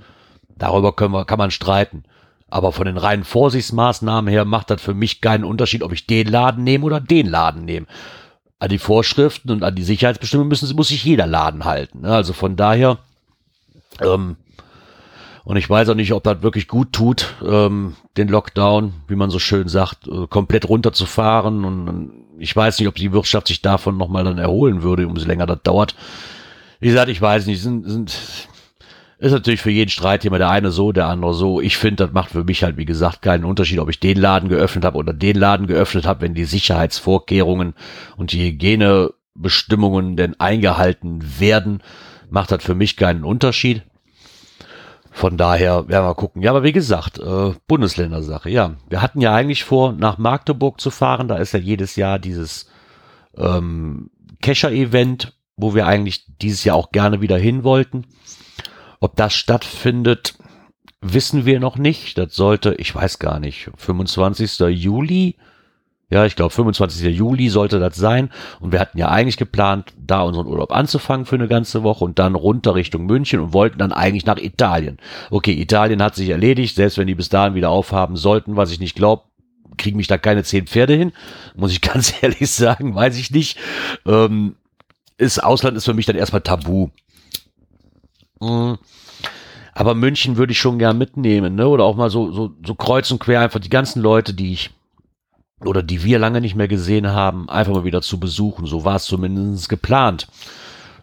darüber 0.56 0.94
können 0.94 1.12
wir, 1.12 1.26
kann 1.26 1.38
man 1.38 1.50
streiten. 1.50 2.04
Aber 2.57 2.73
von 2.73 2.87
den 2.87 2.97
reinen 2.97 3.25
Vorsichtsmaßnahmen 3.25 4.31
her 4.31 4.47
macht 4.47 4.71
das 4.71 4.81
für 4.81 4.95
mich 4.95 5.21
keinen 5.21 5.45
Unterschied, 5.45 5.83
ob 5.83 5.92
ich 5.92 6.07
den 6.07 6.27
Laden 6.27 6.64
nehme 6.64 6.87
oder 6.87 7.01
den 7.01 7.29
Laden 7.29 7.66
nehme. 7.66 7.85
An 8.59 8.71
die 8.71 8.79
Vorschriften 8.79 9.51
und 9.51 9.62
an 9.62 9.75
die 9.75 9.83
Sicherheitsbestimmungen 9.83 10.49
müssen, 10.49 10.75
muss 10.75 10.88
sich 10.88 11.05
jeder 11.05 11.27
Laden 11.27 11.66
halten. 11.66 12.01
Ne? 12.01 12.09
Also 12.09 12.33
von 12.33 12.57
daher, 12.57 12.97
ähm, 14.01 14.37
und 15.45 15.59
ich 15.59 15.69
weiß 15.69 15.90
auch 15.90 15.95
nicht, 15.95 16.14
ob 16.14 16.25
das 16.25 16.40
wirklich 16.40 16.66
gut 16.66 16.95
tut, 16.95 17.35
ähm, 17.47 17.95
den 18.16 18.29
Lockdown, 18.29 18.95
wie 19.07 19.16
man 19.16 19.29
so 19.29 19.38
schön 19.38 19.69
sagt, 19.69 20.09
äh, 20.09 20.27
komplett 20.27 20.66
runterzufahren. 20.66 21.62
Und, 21.62 22.11
ich 22.38 22.57
weiß 22.57 22.79
nicht, 22.79 22.88
ob 22.88 22.95
die 22.95 23.12
Wirtschaft 23.12 23.49
sich 23.49 23.61
davon 23.61 23.99
nochmal 23.99 24.25
dann 24.25 24.38
erholen 24.38 24.83
würde, 24.83 25.07
umso 25.07 25.27
länger 25.27 25.45
das 25.45 25.59
dauert. 25.62 25.95
Wie 26.81 26.88
gesagt, 26.88 27.11
ich 27.11 27.21
weiß 27.21 27.45
nicht, 27.45 27.61
sind, 27.61 27.87
sind 27.87 28.49
ist 29.18 29.33
natürlich 29.33 29.62
für 29.62 29.70
jeden 29.70 29.90
Streitthema 29.90 30.38
der 30.38 30.50
eine 30.50 30.70
so, 30.70 30.92
der 30.92 31.07
andere 31.07 31.33
so. 31.33 31.61
Ich 31.61 31.79
finde, 31.79 32.05
das 32.05 32.12
macht 32.12 32.31
für 32.31 32.44
mich 32.44 32.62
halt, 32.62 32.76
wie 32.76 32.85
gesagt, 32.85 33.22
keinen 33.22 33.44
Unterschied, 33.44 33.79
ob 33.79 33.88
ich 33.88 33.98
den 33.98 34.18
Laden 34.18 34.48
geöffnet 34.48 34.85
habe 34.85 34.98
oder 34.98 35.12
den 35.12 35.37
Laden 35.37 35.66
geöffnet 35.66 36.07
habe, 36.07 36.22
wenn 36.22 36.35
die 36.35 36.44
Sicherheitsvorkehrungen 36.44 37.74
und 38.16 38.33
die 38.33 38.44
Hygienebestimmungen 38.44 40.16
denn 40.16 40.38
eingehalten 40.38 41.24
werden, 41.38 41.83
macht 42.29 42.50
das 42.50 42.62
für 42.62 42.74
mich 42.74 42.96
keinen 42.96 43.24
Unterschied. 43.24 43.83
Von 45.12 45.38
daher 45.38 45.88
werden 45.88 46.05
wir 46.05 46.14
gucken. 46.14 46.42
Ja, 46.42 46.50
aber 46.50 46.62
wie 46.62 46.72
gesagt, 46.72 47.18
äh, 47.18 47.55
Bundesländersache. 47.66 48.50
Ja, 48.50 48.74
wir 48.90 49.00
hatten 49.00 49.22
ja 49.22 49.35
eigentlich 49.35 49.64
vor, 49.64 49.92
nach 49.92 50.18
Magdeburg 50.18 50.79
zu 50.79 50.90
fahren. 50.90 51.26
Da 51.26 51.38
ist 51.38 51.52
ja 51.52 51.59
jedes 51.59 51.96
Jahr 51.96 52.18
dieses 52.18 52.68
ähm, 53.35 54.11
Kescher-Event, 54.42 55.33
wo 55.57 55.74
wir 55.74 55.87
eigentlich 55.87 56.26
dieses 56.42 56.64
Jahr 56.64 56.76
auch 56.76 56.92
gerne 56.92 57.22
wieder 57.22 57.38
hin 57.38 57.64
wollten. 57.64 58.05
Ob 59.00 59.16
das 59.16 59.35
stattfindet, 59.35 60.35
wissen 61.00 61.46
wir 61.46 61.61
noch 61.61 61.76
nicht. 61.76 62.18
Das 62.18 62.35
sollte, 62.35 62.74
ich 62.74 62.94
weiß 62.94 63.18
gar 63.18 63.40
nicht, 63.40 63.70
25. 63.76 64.61
Juli. 64.70 65.37
Ja, 66.09 66.24
ich 66.24 66.37
glaube, 66.37 66.54
25. 66.54 67.16
Juli 67.16 67.48
sollte 67.48 67.80
das 67.80 67.96
sein. 67.96 68.30
Und 68.61 68.72
wir 68.72 68.78
hatten 68.78 68.98
ja 68.98 69.09
eigentlich 69.09 69.37
geplant, 69.37 69.92
da 69.98 70.22
unseren 70.22 70.46
Urlaub 70.46 70.70
anzufangen 70.70 71.26
für 71.26 71.35
eine 71.35 71.48
ganze 71.48 71.82
Woche 71.82 72.04
und 72.04 72.18
dann 72.20 72.37
runter 72.37 72.76
Richtung 72.76 73.06
München 73.06 73.40
und 73.40 73.52
wollten 73.52 73.78
dann 73.78 73.92
eigentlich 73.92 74.24
nach 74.24 74.38
Italien. 74.38 74.98
Okay, 75.30 75.52
Italien 75.52 76.02
hat 76.02 76.14
sich 76.14 76.28
erledigt, 76.28 76.76
selbst 76.76 76.96
wenn 76.98 77.09
die 77.09 77.16
bis 77.16 77.28
dahin 77.28 77.54
wieder 77.54 77.70
aufhaben 77.70 78.16
sollten, 78.16 78.56
was 78.56 78.70
ich 78.70 78.78
nicht 78.78 78.94
glaube, 78.94 79.24
kriegen 79.76 79.96
mich 79.96 80.06
da 80.06 80.16
keine 80.16 80.44
zehn 80.44 80.66
Pferde 80.66 80.94
hin. 80.94 81.12
Muss 81.56 81.72
ich 81.72 81.80
ganz 81.92 82.14
ehrlich 82.22 82.50
sagen, 82.50 82.94
weiß 82.94 83.18
ich 83.18 83.32
nicht. 83.32 83.59
Ähm, 84.06 84.54
ist, 85.18 85.42
Ausland 85.42 85.76
ist 85.76 85.87
für 85.87 85.94
mich 85.94 86.06
dann 86.06 86.16
erstmal 86.16 86.42
tabu. 86.42 86.90
Mhm. 88.40 88.79
Aber 89.72 89.94
München 89.94 90.37
würde 90.37 90.53
ich 90.53 90.59
schon 90.59 90.79
gern 90.79 90.96
mitnehmen, 90.96 91.55
ne? 91.55 91.68
Oder 91.68 91.85
auch 91.85 91.96
mal 91.96 92.09
so, 92.09 92.33
so, 92.33 92.55
so 92.64 92.75
kreuz 92.75 93.11
und 93.11 93.18
quer 93.18 93.40
einfach 93.40 93.61
die 93.61 93.68
ganzen 93.68 94.01
Leute, 94.01 94.33
die 94.33 94.53
ich 94.53 94.70
oder 95.64 95.83
die 95.83 96.03
wir 96.03 96.18
lange 96.18 96.40
nicht 96.40 96.55
mehr 96.55 96.68
gesehen 96.68 97.09
haben, 97.09 97.49
einfach 97.49 97.72
mal 97.72 97.85
wieder 97.85 98.03
zu 98.03 98.20
besuchen. 98.20 98.66
So 98.66 98.85
war 98.85 98.96
es 98.96 99.05
zumindest 99.05 99.68
geplant. 99.68 100.29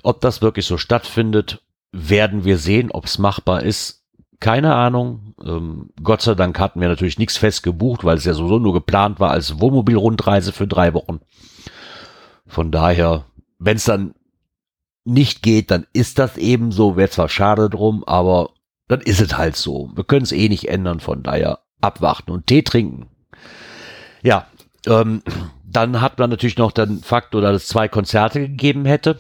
Ob 0.03 0.21
das 0.21 0.41
wirklich 0.41 0.65
so 0.65 0.77
stattfindet, 0.77 1.61
werden 1.91 2.43
wir 2.43 2.57
sehen. 2.57 2.91
Ob 2.91 3.05
es 3.05 3.17
machbar 3.17 3.63
ist, 3.63 4.03
keine 4.39 4.75
Ahnung. 4.75 5.35
Ähm, 5.43 5.89
Gott 6.01 6.21
sei 6.21 6.35
Dank 6.35 6.59
hatten 6.59 6.81
wir 6.81 6.87
natürlich 6.87 7.17
nichts 7.17 7.37
fest 7.37 7.63
gebucht, 7.63 8.03
weil 8.03 8.17
es 8.17 8.25
ja 8.25 8.33
sowieso 8.33 8.59
nur 8.59 8.73
geplant 8.73 9.19
war 9.19 9.31
als 9.31 9.59
Wohnmobilrundreise 9.59 10.51
für 10.51 10.67
drei 10.67 10.93
Wochen. 10.93 11.19
Von 12.45 12.71
daher, 12.71 13.25
wenn 13.57 13.77
es 13.77 13.85
dann 13.85 14.13
nicht 15.05 15.41
geht, 15.41 15.71
dann 15.71 15.85
ist 15.93 16.19
das 16.19 16.37
eben 16.37 16.71
so, 16.71 16.95
wäre 16.95 17.09
zwar 17.09 17.29
schade 17.29 17.69
drum, 17.69 18.03
aber 18.05 18.51
dann 18.87 19.01
ist 19.01 19.21
es 19.21 19.37
halt 19.37 19.55
so. 19.55 19.89
Wir 19.95 20.03
können 20.03 20.23
es 20.23 20.31
eh 20.31 20.49
nicht 20.49 20.69
ändern, 20.69 20.99
von 20.99 21.23
daher 21.23 21.59
abwarten 21.81 22.31
und 22.31 22.47
Tee 22.47 22.61
trinken. 22.61 23.07
Ja, 24.21 24.47
ähm, 24.85 25.21
dann 25.65 26.01
hat 26.01 26.19
man 26.19 26.29
natürlich 26.29 26.57
noch 26.57 26.71
den 26.71 26.99
Faktor, 26.99 27.41
dass 27.41 27.55
es 27.55 27.67
zwei 27.67 27.87
Konzerte 27.87 28.39
gegeben 28.41 28.85
hätte. 28.85 29.19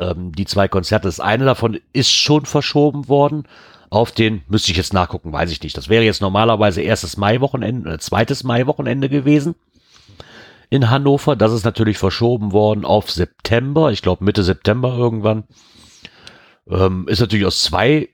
Ähm, 0.00 0.32
die 0.32 0.46
zwei 0.46 0.68
Konzerte, 0.68 1.06
das 1.08 1.20
eine 1.20 1.44
davon 1.44 1.78
ist 1.92 2.10
schon 2.10 2.46
verschoben 2.46 3.08
worden 3.08 3.46
auf 3.90 4.12
den, 4.12 4.42
müsste 4.48 4.70
ich 4.70 4.76
jetzt 4.76 4.92
nachgucken, 4.92 5.32
weiß 5.32 5.50
ich 5.50 5.62
nicht. 5.62 5.76
Das 5.76 5.88
wäre 5.88 6.04
jetzt 6.04 6.20
normalerweise 6.20 6.80
erstes 6.80 7.16
Maiwochenende, 7.16 7.94
äh, 7.94 7.98
zweites 7.98 8.44
Maiwochenende 8.44 9.08
gewesen 9.08 9.54
in 10.70 10.88
Hannover. 10.88 11.36
Das 11.36 11.52
ist 11.52 11.64
natürlich 11.64 11.98
verschoben 11.98 12.52
worden 12.52 12.84
auf 12.84 13.10
September. 13.10 13.92
Ich 13.92 14.02
glaube 14.02 14.24
Mitte 14.24 14.44
September 14.44 14.96
irgendwann. 14.96 15.44
Ähm, 16.68 17.06
ist 17.08 17.20
natürlich 17.20 17.46
aus 17.46 17.62
zwei, 17.62 18.08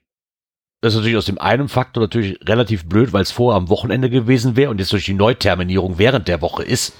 ist 0.80 0.94
natürlich 0.94 1.16
aus 1.16 1.26
dem 1.26 1.38
einen 1.38 1.68
Faktor 1.68 2.02
natürlich 2.02 2.38
relativ 2.48 2.88
blöd, 2.88 3.12
weil 3.12 3.22
es 3.22 3.30
vorher 3.30 3.58
am 3.58 3.68
Wochenende 3.68 4.10
gewesen 4.10 4.56
wäre 4.56 4.70
und 4.70 4.78
jetzt 4.78 4.92
durch 4.92 5.04
die 5.04 5.14
Neuterminierung 5.14 5.98
während 5.98 6.26
der 6.26 6.40
Woche 6.40 6.62
ist. 6.62 6.94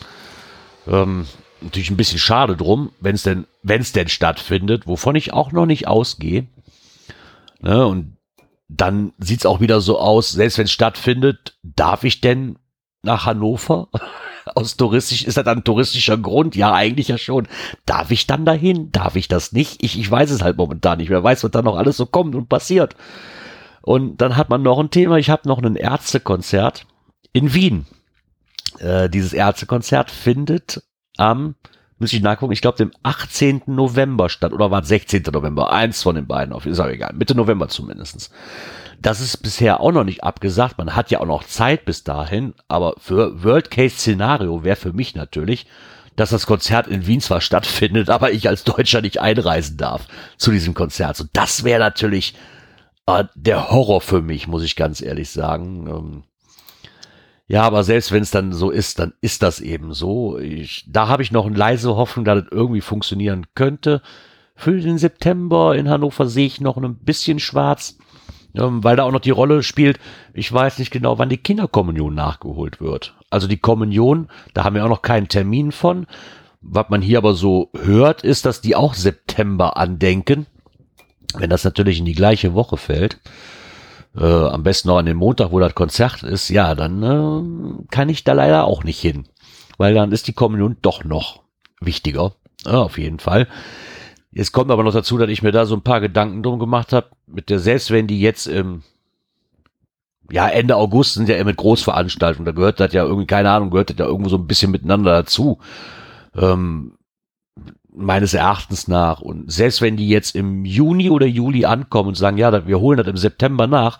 Ähm, 0.87 1.27
natürlich 1.62 1.90
ein 1.90 1.97
bisschen 1.97 2.19
schade 2.19 2.57
drum, 2.57 2.92
wenn 3.01 3.14
es 3.14 3.23
denn, 3.23 3.47
wenn 3.62 3.81
es 3.81 3.92
denn 3.92 4.09
stattfindet, 4.09 4.87
wovon 4.87 5.16
ich 5.16 5.33
auch 5.33 5.53
noch 5.53 5.66
nicht 5.66 5.88
ausgehe. 5.88 6.47
Ne, 7.61 7.87
und 7.87 8.19
dann 8.69 9.14
sieht 9.19 9.40
es 9.40 9.47
auch 9.47 9.61
wieder 9.61 9.81
so 9.81 9.99
aus, 9.99 10.33
selbst 10.33 10.59
wenn 10.59 10.66
es 10.66 10.73
stattfindet, 10.73 11.57
darf 11.62 12.05
ich 12.05 12.21
denn 12.21 12.59
nach 13.03 13.25
Hannover? 13.25 13.88
aus 14.55 14.77
touristisch, 14.77 15.25
ist 15.25 15.37
das 15.37 15.45
dann 15.45 15.65
touristischer 15.65 16.17
Grund? 16.17 16.55
Ja, 16.57 16.73
eigentlich 16.73 17.09
ja 17.09 17.19
schon. 17.19 17.49
Darf 17.85 18.11
ich 18.11 18.27
dann 18.27 18.45
dahin? 18.45 18.93
Darf 18.93 19.17
ich 19.17 19.29
das 19.29 19.53
nicht? 19.53 19.83
Ich, 19.83 19.99
ich 19.99 20.11
weiß 20.11 20.31
es 20.31 20.43
halt 20.43 20.57
momentan 20.57 20.99
nicht. 20.99 21.11
Wer 21.11 21.25
weiß, 21.25 21.43
was 21.45 21.51
da 21.51 21.63
noch 21.63 21.77
alles 21.77 21.97
so 21.97 22.07
kommt 22.07 22.35
und 22.35 22.49
passiert. 22.49 22.95
Und 23.83 24.21
dann 24.21 24.37
hat 24.37 24.49
man 24.49 24.63
noch 24.63 24.79
ein 24.79 24.91
Thema. 24.91 25.17
Ich 25.17 25.31
habe 25.31 25.49
noch 25.49 25.63
ein 25.63 25.77
Ärztekonzert 25.77 26.87
in 27.33 27.55
Wien. 27.55 27.87
Äh, 28.79 29.09
dieses 29.09 29.33
Ärztekonzert 29.33 30.11
findet 30.11 30.83
am, 31.17 31.55
muss 31.99 32.13
ich 32.13 32.21
nachgucken, 32.21 32.53
ich 32.53 32.61
glaube 32.61 32.79
dem 32.79 32.93
18. 33.03 33.63
November 33.67 34.29
statt. 34.29 34.53
Oder 34.53 34.71
war 34.71 34.83
es 34.83 34.89
16. 34.89 35.23
November? 35.33 35.73
Eins 35.73 36.03
von 36.03 36.15
den 36.15 36.27
beiden. 36.27 36.53
Auf, 36.53 36.67
ist 36.67 36.81
auch 36.81 36.89
egal. 36.89 37.15
Mitte 37.15 37.35
November 37.35 37.69
zumindestens. 37.69 38.31
Das 39.01 39.21
ist 39.21 39.39
bisher 39.39 39.81
auch 39.81 39.93
noch 39.93 40.05
nicht 40.05 40.23
abgesagt. 40.25 40.79
Man 40.79 40.95
hat 40.95 41.11
ja 41.11 41.21
auch 41.21 41.27
noch 41.27 41.45
Zeit 41.45 41.85
bis 41.85 42.05
dahin. 42.05 42.55
Aber 42.69 42.95
für 42.99 43.43
World 43.43 43.71
Case 43.71 43.97
Szenario 43.97 44.63
wäre 44.63 44.77
für 44.77 44.93
mich 44.93 45.15
natürlich, 45.15 45.67
dass 46.17 46.31
das 46.31 46.47
Konzert 46.47 46.87
in 46.87 47.07
Wien 47.07 47.21
zwar 47.21 47.41
stattfindet, 47.41 48.11
aber 48.11 48.33
ich 48.33 48.49
als 48.49 48.65
Deutscher 48.65 49.01
nicht 49.01 49.21
einreisen 49.21 49.77
darf 49.77 50.07
zu 50.37 50.51
diesem 50.51 50.75
Konzert. 50.75 51.17
So, 51.17 51.25
das 51.33 51.65
wäre 51.65 51.81
natürlich 51.81 52.35
äh, 53.07 53.25
der 53.35 53.71
Horror 53.71 54.01
für 54.01 54.21
mich, 54.21 54.49
muss 54.49 54.65
ich 54.65 54.77
ganz 54.77 55.01
ehrlich 55.01 55.31
sagen. 55.31 55.87
Ähm, 55.87 56.23
ja, 57.49 57.63
aber 57.63 57.85
selbst 57.85 58.13
wenn 58.13 58.23
es 58.23 58.31
dann 58.31 58.53
so 58.53 58.71
ist, 58.71 58.99
dann 58.99 59.13
ist 59.21 59.43
das 59.43 59.61
eben 59.61 59.93
so. 59.93 60.39
Ich, 60.39 60.85
da 60.89 61.09
habe 61.09 61.23
ich 61.23 61.33
noch 61.33 61.47
eine 61.47 61.57
leise 61.57 61.97
Hoffnung, 61.97 62.25
dass 62.25 62.43
das 62.43 62.53
irgendwie 62.53 62.81
funktionieren 62.81 63.47
könnte. 63.55 64.03
Für 64.55 64.81
den 64.81 64.99
September 64.99 65.77
in 65.77 65.89
Hannover 65.89 66.27
sehe 66.27 66.47
ich 66.47 66.61
noch 66.61 66.77
ein 66.77 66.97
bisschen 66.97 67.39
schwarz 67.39 67.99
ähm, 68.57 68.83
weil 68.83 68.97
da 68.97 69.05
auch 69.05 69.13
noch 69.13 69.21
die 69.21 69.31
Rolle 69.31 69.63
spielt, 69.63 69.99
ich 70.35 70.53
weiß 70.53 70.79
nicht 70.79 70.91
genau, 70.91 71.19
wann 71.19 71.29
die 71.29 71.37
Kinderkommunion 71.37 72.15
nachgeholt 72.15 72.81
wird. 72.81 73.15
Also 73.31 73.47
die 73.47 73.59
Kommunion, 73.59 74.29
da 74.55 74.65
haben 74.65 74.75
wir 74.75 74.85
auch 74.85 74.91
noch 74.91 75.03
keinen 75.03 75.29
Termin 75.29 75.73
von. 75.73 76.07
Was 76.63 76.89
man 76.89 77.03
hier 77.03 77.19
aber 77.19 77.35
so 77.35 77.71
hört, 77.79 78.23
ist, 78.23 78.47
dass 78.47 78.61
die 78.61 78.75
auch 78.75 78.95
September 78.95 79.77
andenken. 79.77 80.47
Wenn 81.37 81.51
das 81.51 81.65
natürlich 81.65 81.99
in 81.99 82.05
die 82.05 82.15
gleiche 82.15 82.55
Woche 82.55 82.77
fällt, 82.77 83.21
äh, 84.16 84.24
am 84.24 84.62
besten 84.62 84.88
noch 84.88 84.98
an 84.98 85.07
den 85.07 85.16
Montag, 85.16 85.52
wo 85.52 85.61
das 85.61 85.74
Konzert 85.74 86.22
ist, 86.22 86.48
ja, 86.48 86.74
dann 86.74 87.02
äh, 87.02 87.87
kann 87.90 88.09
ich 88.09 88.24
da 88.24 88.33
leider 88.33 88.64
auch 88.64 88.85
nicht 88.85 89.00
hin. 89.00 89.29
Weil 89.79 89.94
dann 89.94 90.12
ist 90.12 90.26
die 90.26 90.33
Kommunion 90.33 90.76
doch 90.83 91.05
noch 91.05 91.42
wichtiger. 91.81 92.33
Ja, 92.64 92.83
auf 92.83 92.98
jeden 92.98 93.18
Fall. 93.18 93.46
Jetzt 94.33 94.52
kommt 94.52 94.70
aber 94.70 94.83
noch 94.83 94.92
dazu, 94.92 95.18
dass 95.18 95.31
ich 95.31 95.42
mir 95.42 95.52
da 95.52 95.66
so 95.66 95.74
ein 95.74 95.83
paar 95.83 96.00
Gedanken 96.00 96.42
drum 96.42 96.59
gemacht 96.59 96.92
habe, 96.92 97.09
mit 97.26 97.48
der, 97.50 97.59
selbst 97.59 97.90
wenn 97.90 98.07
die 98.07 98.20
jetzt 98.20 98.46
im, 98.46 98.83
ja, 100.31 100.48
Ende 100.48 100.76
August 100.76 101.14
sind 101.14 101.29
ja 101.29 101.37
immer 101.37 101.50
mit 101.50 101.57
Großveranstaltungen, 101.57 102.46
da 102.46 102.52
gehört 102.52 102.81
das 102.81 102.92
ja 102.92 103.05
irgendwie, 103.05 103.26
keine 103.26 103.50
Ahnung, 103.50 103.70
gehört 103.70 103.90
das 103.90 103.98
ja 103.98 104.07
irgendwo 104.07 104.29
so 104.29 104.37
ein 104.37 104.46
bisschen 104.46 104.70
miteinander 104.70 105.12
dazu. 105.12 105.59
Ähm, 106.35 106.92
meines 107.97 108.35
Erachtens 108.35 108.89
nach. 108.89 109.21
Und 109.21 109.51
selbst 109.51 109.81
wenn 109.81 109.97
die 109.97 110.09
jetzt 110.09 110.37
im 110.37 110.65
Juni 110.65 111.11
oder 111.11 111.27
Juli 111.27 111.65
ankommen 111.65 112.11
und 112.11 112.15
sagen, 112.17 112.37
ja, 112.37 112.67
wir 112.67 112.81
holen 112.81 112.99
das 112.99 113.07
im 113.07 113.17
September 113.17 113.67
nach, 113.67 113.99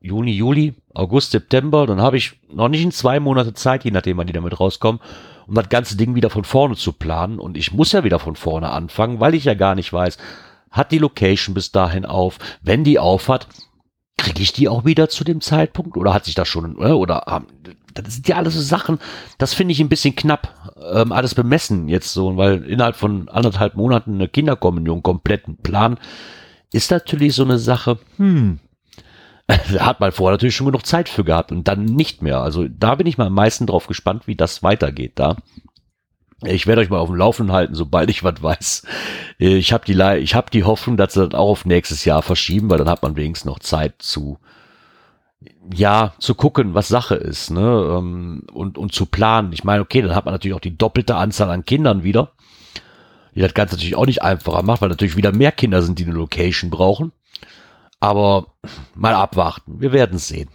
Juni, 0.00 0.32
Juli, 0.32 0.74
August, 0.94 1.32
September, 1.32 1.86
dann 1.86 2.00
habe 2.00 2.16
ich 2.16 2.34
noch 2.48 2.68
nicht 2.68 2.82
in 2.82 2.92
zwei 2.92 3.18
Monate 3.18 3.54
Zeit, 3.54 3.84
je 3.84 3.90
nachdem, 3.90 4.16
wann 4.16 4.26
die 4.26 4.32
damit 4.32 4.58
rauskommen, 4.60 5.00
um 5.46 5.54
das 5.54 5.68
ganze 5.68 5.96
Ding 5.96 6.14
wieder 6.14 6.30
von 6.30 6.44
vorne 6.44 6.76
zu 6.76 6.92
planen. 6.92 7.38
Und 7.38 7.56
ich 7.56 7.72
muss 7.72 7.92
ja 7.92 8.04
wieder 8.04 8.18
von 8.18 8.36
vorne 8.36 8.70
anfangen, 8.70 9.20
weil 9.20 9.34
ich 9.34 9.44
ja 9.44 9.54
gar 9.54 9.74
nicht 9.74 9.92
weiß, 9.92 10.18
hat 10.70 10.92
die 10.92 10.98
Location 10.98 11.54
bis 11.54 11.72
dahin 11.72 12.04
auf? 12.04 12.38
Wenn 12.62 12.84
die 12.84 12.98
auf 12.98 13.28
hat, 13.28 13.48
kriege 14.16 14.42
ich 14.42 14.52
die 14.52 14.68
auch 14.68 14.84
wieder 14.84 15.08
zu 15.08 15.24
dem 15.24 15.40
Zeitpunkt? 15.40 15.96
Oder 15.96 16.14
hat 16.14 16.24
sich 16.24 16.34
das 16.34 16.48
schon, 16.48 16.76
äh, 16.78 16.92
oder, 16.92 17.26
oder 17.26 17.42
das 18.02 18.14
sind 18.14 18.28
ja 18.28 18.36
alles 18.36 18.54
so 18.54 18.60
Sachen, 18.60 18.98
das 19.38 19.54
finde 19.54 19.72
ich 19.72 19.80
ein 19.80 19.88
bisschen 19.88 20.16
knapp, 20.16 20.72
ähm, 20.92 21.12
alles 21.12 21.34
bemessen 21.34 21.88
jetzt 21.88 22.12
so, 22.12 22.36
weil 22.36 22.64
innerhalb 22.64 22.96
von 22.96 23.28
anderthalb 23.28 23.74
Monaten 23.74 24.14
eine 24.14 24.28
Kinderkommunion 24.28 25.02
kompletten 25.02 25.56
Plan 25.58 25.98
ist 26.72 26.90
natürlich 26.90 27.34
so 27.34 27.44
eine 27.44 27.58
Sache, 27.58 27.98
hm, 28.16 28.58
da 29.46 29.86
hat 29.86 30.00
man 30.00 30.12
vorher 30.12 30.34
natürlich 30.34 30.56
schon 30.56 30.66
genug 30.66 30.86
Zeit 30.86 31.08
für 31.08 31.24
gehabt 31.24 31.52
und 31.52 31.68
dann 31.68 31.84
nicht 31.84 32.22
mehr. 32.22 32.40
Also 32.40 32.66
da 32.68 32.94
bin 32.94 33.06
ich 33.06 33.18
mal 33.18 33.26
am 33.26 33.34
meisten 33.34 33.66
drauf 33.66 33.86
gespannt, 33.86 34.26
wie 34.26 34.36
das 34.36 34.62
weitergeht 34.62 35.12
da. 35.16 35.36
Ich 36.42 36.66
werde 36.66 36.82
euch 36.82 36.90
mal 36.90 36.98
auf 36.98 37.08
dem 37.08 37.16
Laufenden 37.16 37.54
halten, 37.54 37.74
sobald 37.74 38.10
ich 38.10 38.24
was 38.24 38.42
weiß. 38.42 38.82
Ich 39.38 39.72
habe 39.72 39.84
die, 39.86 39.94
hab 39.96 40.50
die 40.50 40.64
Hoffnung, 40.64 40.96
dass 40.96 41.14
sie 41.14 41.26
das 41.26 41.38
auch 41.38 41.50
auf 41.50 41.64
nächstes 41.64 42.04
Jahr 42.04 42.22
verschieben, 42.22 42.70
weil 42.70 42.78
dann 42.78 42.88
hat 42.88 43.02
man 43.02 43.16
wenigstens 43.16 43.46
noch 43.46 43.60
Zeit 43.60 43.94
zu, 43.98 44.38
ja, 45.72 46.14
zu 46.18 46.34
gucken, 46.34 46.74
was 46.74 46.88
Sache 46.88 47.14
ist, 47.14 47.50
ne, 47.50 47.96
ähm, 47.96 48.42
und, 48.52 48.78
und 48.78 48.92
zu 48.92 49.06
planen. 49.06 49.52
Ich 49.52 49.64
meine, 49.64 49.82
okay, 49.82 50.02
dann 50.02 50.14
hat 50.14 50.24
man 50.24 50.34
natürlich 50.34 50.54
auch 50.54 50.60
die 50.60 50.76
doppelte 50.76 51.16
Anzahl 51.16 51.50
an 51.50 51.64
Kindern 51.64 52.02
wieder, 52.02 52.32
die 53.34 53.40
das 53.40 53.54
Ganze 53.54 53.74
natürlich 53.74 53.96
auch 53.96 54.06
nicht 54.06 54.22
einfacher 54.22 54.62
macht, 54.62 54.82
weil 54.82 54.88
natürlich 54.88 55.16
wieder 55.16 55.32
mehr 55.32 55.52
Kinder 55.52 55.82
sind, 55.82 55.98
die 55.98 56.04
eine 56.04 56.14
Location 56.14 56.70
brauchen. 56.70 57.12
Aber 58.00 58.48
mal 58.94 59.14
abwarten. 59.14 59.80
Wir 59.80 59.92
werden 59.92 60.18
sehen. 60.18 60.50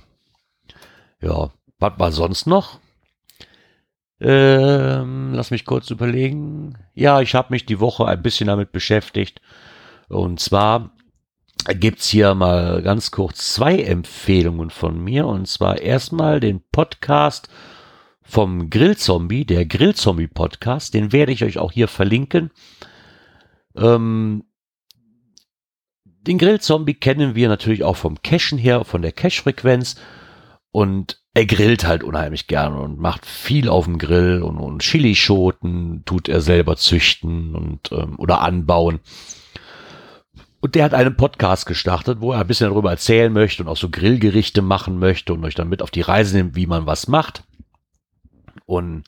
Ja, 1.21 1.49
was 1.80 1.93
war 1.97 2.12
sonst 2.12 2.45
noch? 2.45 2.80
Ähm, 4.21 5.34
lass 5.34 5.52
mich 5.52 5.65
kurz 5.65 5.89
überlegen. 5.89 6.78
Ja, 6.93 7.21
ich 7.21 7.36
habe 7.36 7.54
mich 7.54 7.65
die 7.65 7.80
Woche 7.80 8.06
ein 8.06 8.21
bisschen 8.21 8.47
damit 8.47 8.71
beschäftigt. 8.71 9.41
Und 10.10 10.39
zwar 10.39 10.91
gibt's 11.65 12.10
hier 12.10 12.36
mal 12.36 12.82
ganz 12.82 13.12
kurz 13.12 13.54
zwei 13.54 13.80
Empfehlungen 13.82 14.69
von 14.69 15.04
mir. 15.04 15.28
Und 15.28 15.48
zwar 15.48 15.82
erstmal 15.82 16.39
den 16.39 16.62
Podcast 16.72 17.50
vom 18.22 18.69
Grillzombie, 18.69 19.45
der 19.45 19.65
Grillzombie 19.65 20.28
Podcast. 20.28 20.93
Den 20.93 21.12
werde 21.12 21.32
ich 21.32 21.43
euch 21.43 21.58
auch 21.58 21.72
hier 21.72 21.88
verlinken. 21.88 22.52
Ähm, 23.76 24.43
den 26.04 26.38
Grillzombie 26.38 26.93
kennen 26.93 27.36
wir 27.36 27.50
natürlich 27.50 27.84
auch 27.84 27.98
vom 27.98 28.22
Cashen 28.22 28.58
her, 28.58 28.84
von 28.86 29.02
der 29.02 29.12
Cache-Frequenz. 29.12 29.95
Und 30.72 31.19
er 31.34 31.45
grillt 31.45 31.86
halt 31.86 32.04
unheimlich 32.04 32.48
gerne 32.48 32.80
und 32.80 33.00
macht 33.00 33.26
viel 33.26 33.69
auf 33.69 33.86
dem 33.86 33.98
Grill 33.98 34.43
und, 34.43 34.58
und 34.58 34.82
Chilischoten 34.82 36.04
tut 36.06 36.28
er 36.28 36.41
selber 36.41 36.76
züchten 36.76 37.56
und 37.56 37.91
ähm, 37.91 38.19
oder 38.19 38.41
anbauen. 38.41 39.00
Und 40.62 40.76
der 40.76 40.84
hat 40.84 40.93
einen 40.93 41.15
Podcast 41.15 41.65
gestartet, 41.65 42.19
wo 42.19 42.34
er 42.34 42.41
ein 42.41 42.48
bisschen 42.48 42.69
darüber 42.69 42.91
erzählen 42.91 43.32
möchte 43.32 43.63
und 43.63 43.69
auch 43.69 43.78
so 43.78 43.89
Grillgerichte 43.89 44.62
machen 44.62 45.00
möchte 45.00 45.34
und 45.34 45.43
euch 45.45 45.56
dann 45.56 45.69
mit 45.69 45.82
auf 45.82 45.91
die 45.91 46.02
Reise 46.02 46.36
nimmt, 46.36 46.56
wie 46.56 46.67
man 46.67 46.86
was 46.86 47.08
macht. 47.08 47.43
Und 48.65 49.06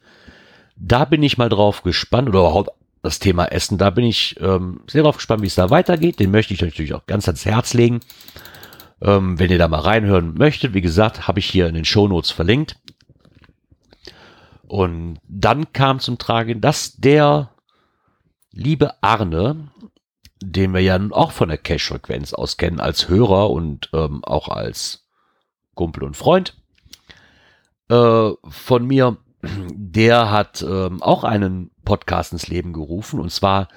da 0.77 1.05
bin 1.05 1.21
ich 1.23 1.37
mal 1.37 1.49
drauf 1.49 1.83
gespannt 1.83 2.29
oder 2.29 2.39
überhaupt 2.39 2.71
das 3.03 3.19
Thema 3.19 3.45
Essen. 3.45 3.77
Da 3.77 3.89
bin 3.89 4.05
ich 4.05 4.39
ähm, 4.39 4.81
sehr 4.87 5.03
drauf 5.03 5.17
gespannt, 5.17 5.41
wie 5.41 5.47
es 5.47 5.55
da 5.55 5.69
weitergeht. 5.69 6.19
Den 6.19 6.31
möchte 6.31 6.53
ich 6.53 6.61
natürlich 6.61 6.93
auch 6.93 7.05
ganz 7.05 7.27
ans 7.27 7.45
Herz 7.45 7.73
legen. 7.73 7.99
Ähm, 9.01 9.37
wenn 9.37 9.51
ihr 9.51 9.57
da 9.57 9.67
mal 9.67 9.79
reinhören 9.79 10.35
möchtet, 10.35 10.73
wie 10.73 10.81
gesagt, 10.81 11.27
habe 11.27 11.39
ich 11.39 11.47
hier 11.47 11.67
in 11.67 11.75
den 11.75 11.85
Shownotes 11.85 12.31
verlinkt. 12.31 12.77
Und 14.67 15.19
dann 15.27 15.73
kam 15.73 15.99
zum 15.99 16.17
Tragen, 16.17 16.61
dass 16.61 16.95
der 16.95 17.49
liebe 18.51 19.01
Arne, 19.01 19.70
den 20.41 20.73
wir 20.73 20.81
ja 20.81 20.99
auch 21.11 21.31
von 21.31 21.49
der 21.49 21.57
Cash-Frequenz 21.57 22.33
aus 22.33 22.57
kennen, 22.57 22.79
als 22.79 23.07
Hörer 23.07 23.49
und 23.49 23.89
ähm, 23.93 24.23
auch 24.23 24.49
als 24.49 25.07
Kumpel 25.75 26.03
und 26.03 26.17
Freund 26.17 26.55
äh, 27.91 28.31
von 28.49 28.87
mir, 28.87 29.17
der 29.73 30.31
hat 30.31 30.61
ähm, 30.67 31.01
auch 31.03 31.23
einen 31.23 31.71
Podcast 31.85 32.31
ins 32.33 32.47
Leben 32.47 32.73
gerufen 32.73 33.19
und 33.19 33.31
zwar 33.31 33.67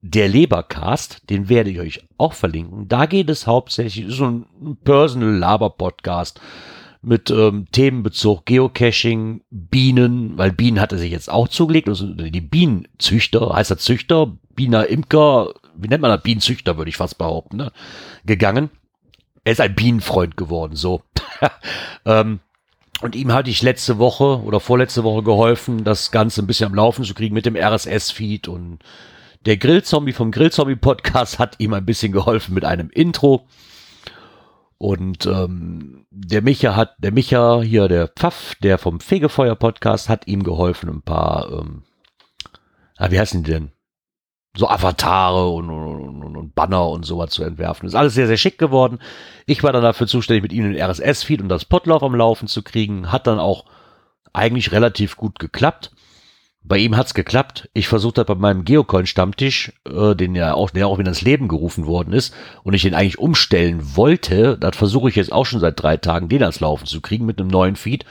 der 0.00 0.28
Lebercast, 0.28 1.28
den 1.28 1.48
werde 1.48 1.70
ich 1.70 1.80
euch 1.80 2.08
auch 2.18 2.32
verlinken. 2.32 2.86
Da 2.88 3.06
geht 3.06 3.28
es 3.28 3.46
hauptsächlich, 3.46 4.14
so 4.14 4.26
ein 4.26 4.46
Personal 4.84 5.34
Laber 5.34 5.70
Podcast 5.70 6.40
mit 7.02 7.30
ähm, 7.30 7.66
Themenbezug 7.72 8.46
Geocaching, 8.46 9.42
Bienen, 9.50 10.38
weil 10.38 10.52
Bienen 10.52 10.80
hat 10.80 10.92
er 10.92 10.98
sich 10.98 11.10
jetzt 11.10 11.30
auch 11.30 11.48
zugelegt, 11.48 11.88
also 11.88 12.06
die 12.06 12.40
Bienenzüchter, 12.40 13.52
heißt 13.54 13.72
er 13.72 13.78
Züchter, 13.78 14.38
Biener 14.54 14.86
Imker, 14.86 15.52
wie 15.78 15.88
nennt 15.88 16.02
man 16.02 16.10
das, 16.10 16.22
Bienenzüchter, 16.22 16.76
würde 16.76 16.88
ich 16.88 16.96
fast 16.96 17.18
behaupten, 17.18 17.56
ne? 17.56 17.72
gegangen. 18.24 18.70
Er 19.44 19.52
ist 19.52 19.60
ein 19.60 19.74
Bienenfreund 19.74 20.36
geworden, 20.36 20.76
so. 20.76 21.02
ähm, 22.04 22.40
und 23.00 23.14
ihm 23.14 23.32
hatte 23.32 23.50
ich 23.50 23.62
letzte 23.62 23.98
Woche 23.98 24.42
oder 24.42 24.60
vorletzte 24.60 25.04
Woche 25.04 25.22
geholfen, 25.22 25.84
das 25.84 26.10
Ganze 26.10 26.42
ein 26.42 26.46
bisschen 26.46 26.66
am 26.66 26.74
Laufen 26.74 27.04
zu 27.04 27.14
kriegen 27.14 27.34
mit 27.34 27.46
dem 27.46 27.56
RSS-Feed 27.56 28.48
und 28.48 28.80
der 29.46 29.56
Grillzombie 29.56 30.12
vom 30.12 30.32
Grillzombie-Podcast 30.32 31.38
hat 31.38 31.56
ihm 31.58 31.72
ein 31.72 31.86
bisschen 31.86 32.12
geholfen 32.12 32.54
mit 32.54 32.64
einem 32.64 32.90
Intro. 32.90 33.46
Und 34.76 35.26
ähm, 35.26 36.06
der 36.10 36.42
Micha 36.42 36.76
hat, 36.76 36.94
der 36.98 37.12
Micha 37.12 37.62
hier, 37.62 37.88
der 37.88 38.08
Pfaff, 38.08 38.54
der 38.62 38.78
vom 38.78 39.00
Fegefeuer-Podcast, 39.00 40.08
hat 40.08 40.26
ihm 40.26 40.42
geholfen, 40.42 40.88
ein 40.88 41.02
paar, 41.02 41.50
ähm, 41.50 41.82
ah, 42.96 43.10
wie 43.10 43.18
heißen 43.18 43.42
die 43.42 43.50
denn? 43.50 43.70
So 44.58 44.68
Avatare 44.68 45.48
und, 45.48 45.70
und, 45.70 46.36
und, 46.36 46.54
Banner 46.56 46.88
und 46.88 47.06
sowas 47.06 47.30
zu 47.30 47.44
entwerfen. 47.44 47.86
ist 47.86 47.94
alles 47.94 48.14
sehr, 48.14 48.26
sehr 48.26 48.36
schick 48.36 48.58
geworden. 48.58 48.98
Ich 49.46 49.62
war 49.62 49.72
dann 49.72 49.82
dafür 49.82 50.08
zuständig, 50.08 50.42
mit 50.42 50.52
ihnen 50.52 50.72
den 50.72 50.82
RSS-Feed 50.82 51.40
und 51.40 51.48
das 51.48 51.64
Potlauf 51.64 52.02
am 52.02 52.16
Laufen 52.16 52.48
zu 52.48 52.62
kriegen. 52.62 53.12
Hat 53.12 53.28
dann 53.28 53.38
auch 53.38 53.66
eigentlich 54.32 54.72
relativ 54.72 55.16
gut 55.16 55.38
geklappt. 55.38 55.92
Bei 56.64 56.76
ihm 56.76 56.96
hat's 56.96 57.14
geklappt. 57.14 57.70
Ich 57.72 57.86
versuchte 57.86 58.24
bei 58.24 58.34
meinem 58.34 58.64
Geocoin-Stammtisch, 58.64 59.72
äh, 59.88 60.16
den 60.16 60.34
ja 60.34 60.54
auch, 60.54 60.70
der 60.70 60.88
auch 60.88 60.98
wieder 60.98 61.08
ins 61.08 61.22
Leben 61.22 61.46
gerufen 61.46 61.86
worden 61.86 62.12
ist, 62.12 62.34
und 62.64 62.74
ich 62.74 62.82
den 62.82 62.94
eigentlich 62.94 63.18
umstellen 63.18 63.96
wollte, 63.96 64.58
das 64.58 64.76
versuche 64.76 65.08
ich 65.08 65.14
jetzt 65.14 65.32
auch 65.32 65.46
schon 65.46 65.60
seit 65.60 65.80
drei 65.80 65.96
Tagen, 65.96 66.28
den 66.28 66.42
ans 66.42 66.58
Laufen 66.58 66.86
zu 66.86 67.00
kriegen 67.00 67.26
mit 67.26 67.40
einem 67.40 67.48
neuen 67.48 67.76
Feed. 67.76 68.04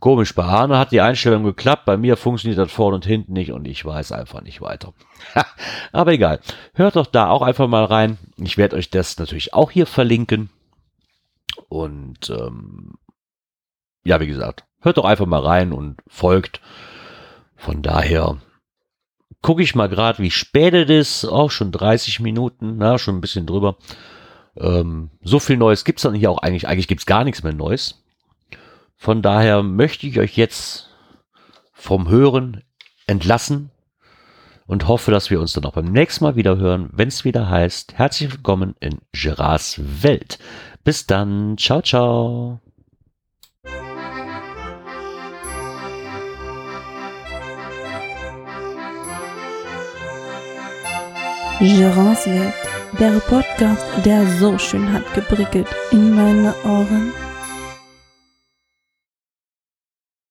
Komisch, 0.00 0.34
bei 0.34 0.44
Arne 0.44 0.78
hat 0.78 0.92
die 0.92 1.00
Einstellung 1.00 1.42
geklappt, 1.42 1.84
bei 1.84 1.96
mir 1.96 2.16
funktioniert 2.16 2.58
das 2.58 2.70
vorne 2.70 2.96
und 2.96 3.06
hinten 3.06 3.32
nicht 3.32 3.50
und 3.50 3.66
ich 3.66 3.84
weiß 3.84 4.12
einfach 4.12 4.42
nicht 4.42 4.60
weiter. 4.60 4.94
Aber 5.92 6.12
egal. 6.12 6.40
Hört 6.74 6.94
doch 6.94 7.06
da 7.06 7.30
auch 7.30 7.42
einfach 7.42 7.66
mal 7.66 7.84
rein. 7.84 8.16
Ich 8.36 8.56
werde 8.56 8.76
euch 8.76 8.90
das 8.90 9.18
natürlich 9.18 9.54
auch 9.54 9.72
hier 9.72 9.86
verlinken. 9.86 10.50
Und 11.68 12.30
ähm, 12.30 12.94
ja, 14.04 14.20
wie 14.20 14.28
gesagt, 14.28 14.64
hört 14.80 14.98
doch 14.98 15.04
einfach 15.04 15.26
mal 15.26 15.40
rein 15.40 15.72
und 15.72 16.00
folgt. 16.06 16.60
Von 17.56 17.82
daher 17.82 18.36
gucke 19.42 19.62
ich 19.62 19.74
mal 19.74 19.88
gerade, 19.88 20.22
wie 20.22 20.30
spät 20.30 20.74
es 20.74 21.24
ist. 21.24 21.24
Auch 21.24 21.50
schon 21.50 21.72
30 21.72 22.20
Minuten, 22.20 22.76
na, 22.78 22.98
schon 22.98 23.16
ein 23.16 23.20
bisschen 23.20 23.46
drüber. 23.46 23.76
Ähm, 24.56 25.10
so 25.22 25.40
viel 25.40 25.56
Neues 25.56 25.84
gibt's 25.84 26.02
dann 26.02 26.14
hier 26.14 26.30
auch 26.30 26.38
eigentlich. 26.38 26.68
Eigentlich 26.68 26.88
gibt's 26.88 27.06
gar 27.06 27.24
nichts 27.24 27.42
mehr 27.42 27.52
Neues. 27.52 28.04
Von 29.00 29.22
daher 29.22 29.62
möchte 29.62 30.08
ich 30.08 30.18
euch 30.18 30.36
jetzt 30.36 30.90
vom 31.72 32.08
Hören 32.08 32.64
entlassen 33.06 33.70
und 34.66 34.88
hoffe, 34.88 35.12
dass 35.12 35.30
wir 35.30 35.40
uns 35.40 35.52
dann 35.52 35.64
auch 35.66 35.72
beim 35.72 35.92
nächsten 35.92 36.24
Mal 36.24 36.34
wieder 36.34 36.56
hören, 36.56 36.90
wenn 36.92 37.06
es 37.06 37.24
wieder 37.24 37.48
heißt, 37.48 37.94
herzlich 37.94 38.32
willkommen 38.32 38.74
in 38.80 38.98
Gerards 39.12 39.80
Welt. 40.02 40.40
Bis 40.82 41.06
dann, 41.06 41.56
ciao, 41.56 41.80
ciao. 41.80 42.60
Gerards 51.60 52.26
Welt, 52.26 52.54
der 52.98 53.20
Podcast, 53.20 53.86
der 54.04 54.26
so 54.38 54.58
schön 54.58 54.92
hat 54.92 55.14
geprickelt 55.14 55.68
in 55.92 56.16
meine 56.16 56.52
Ohren. 56.64 57.12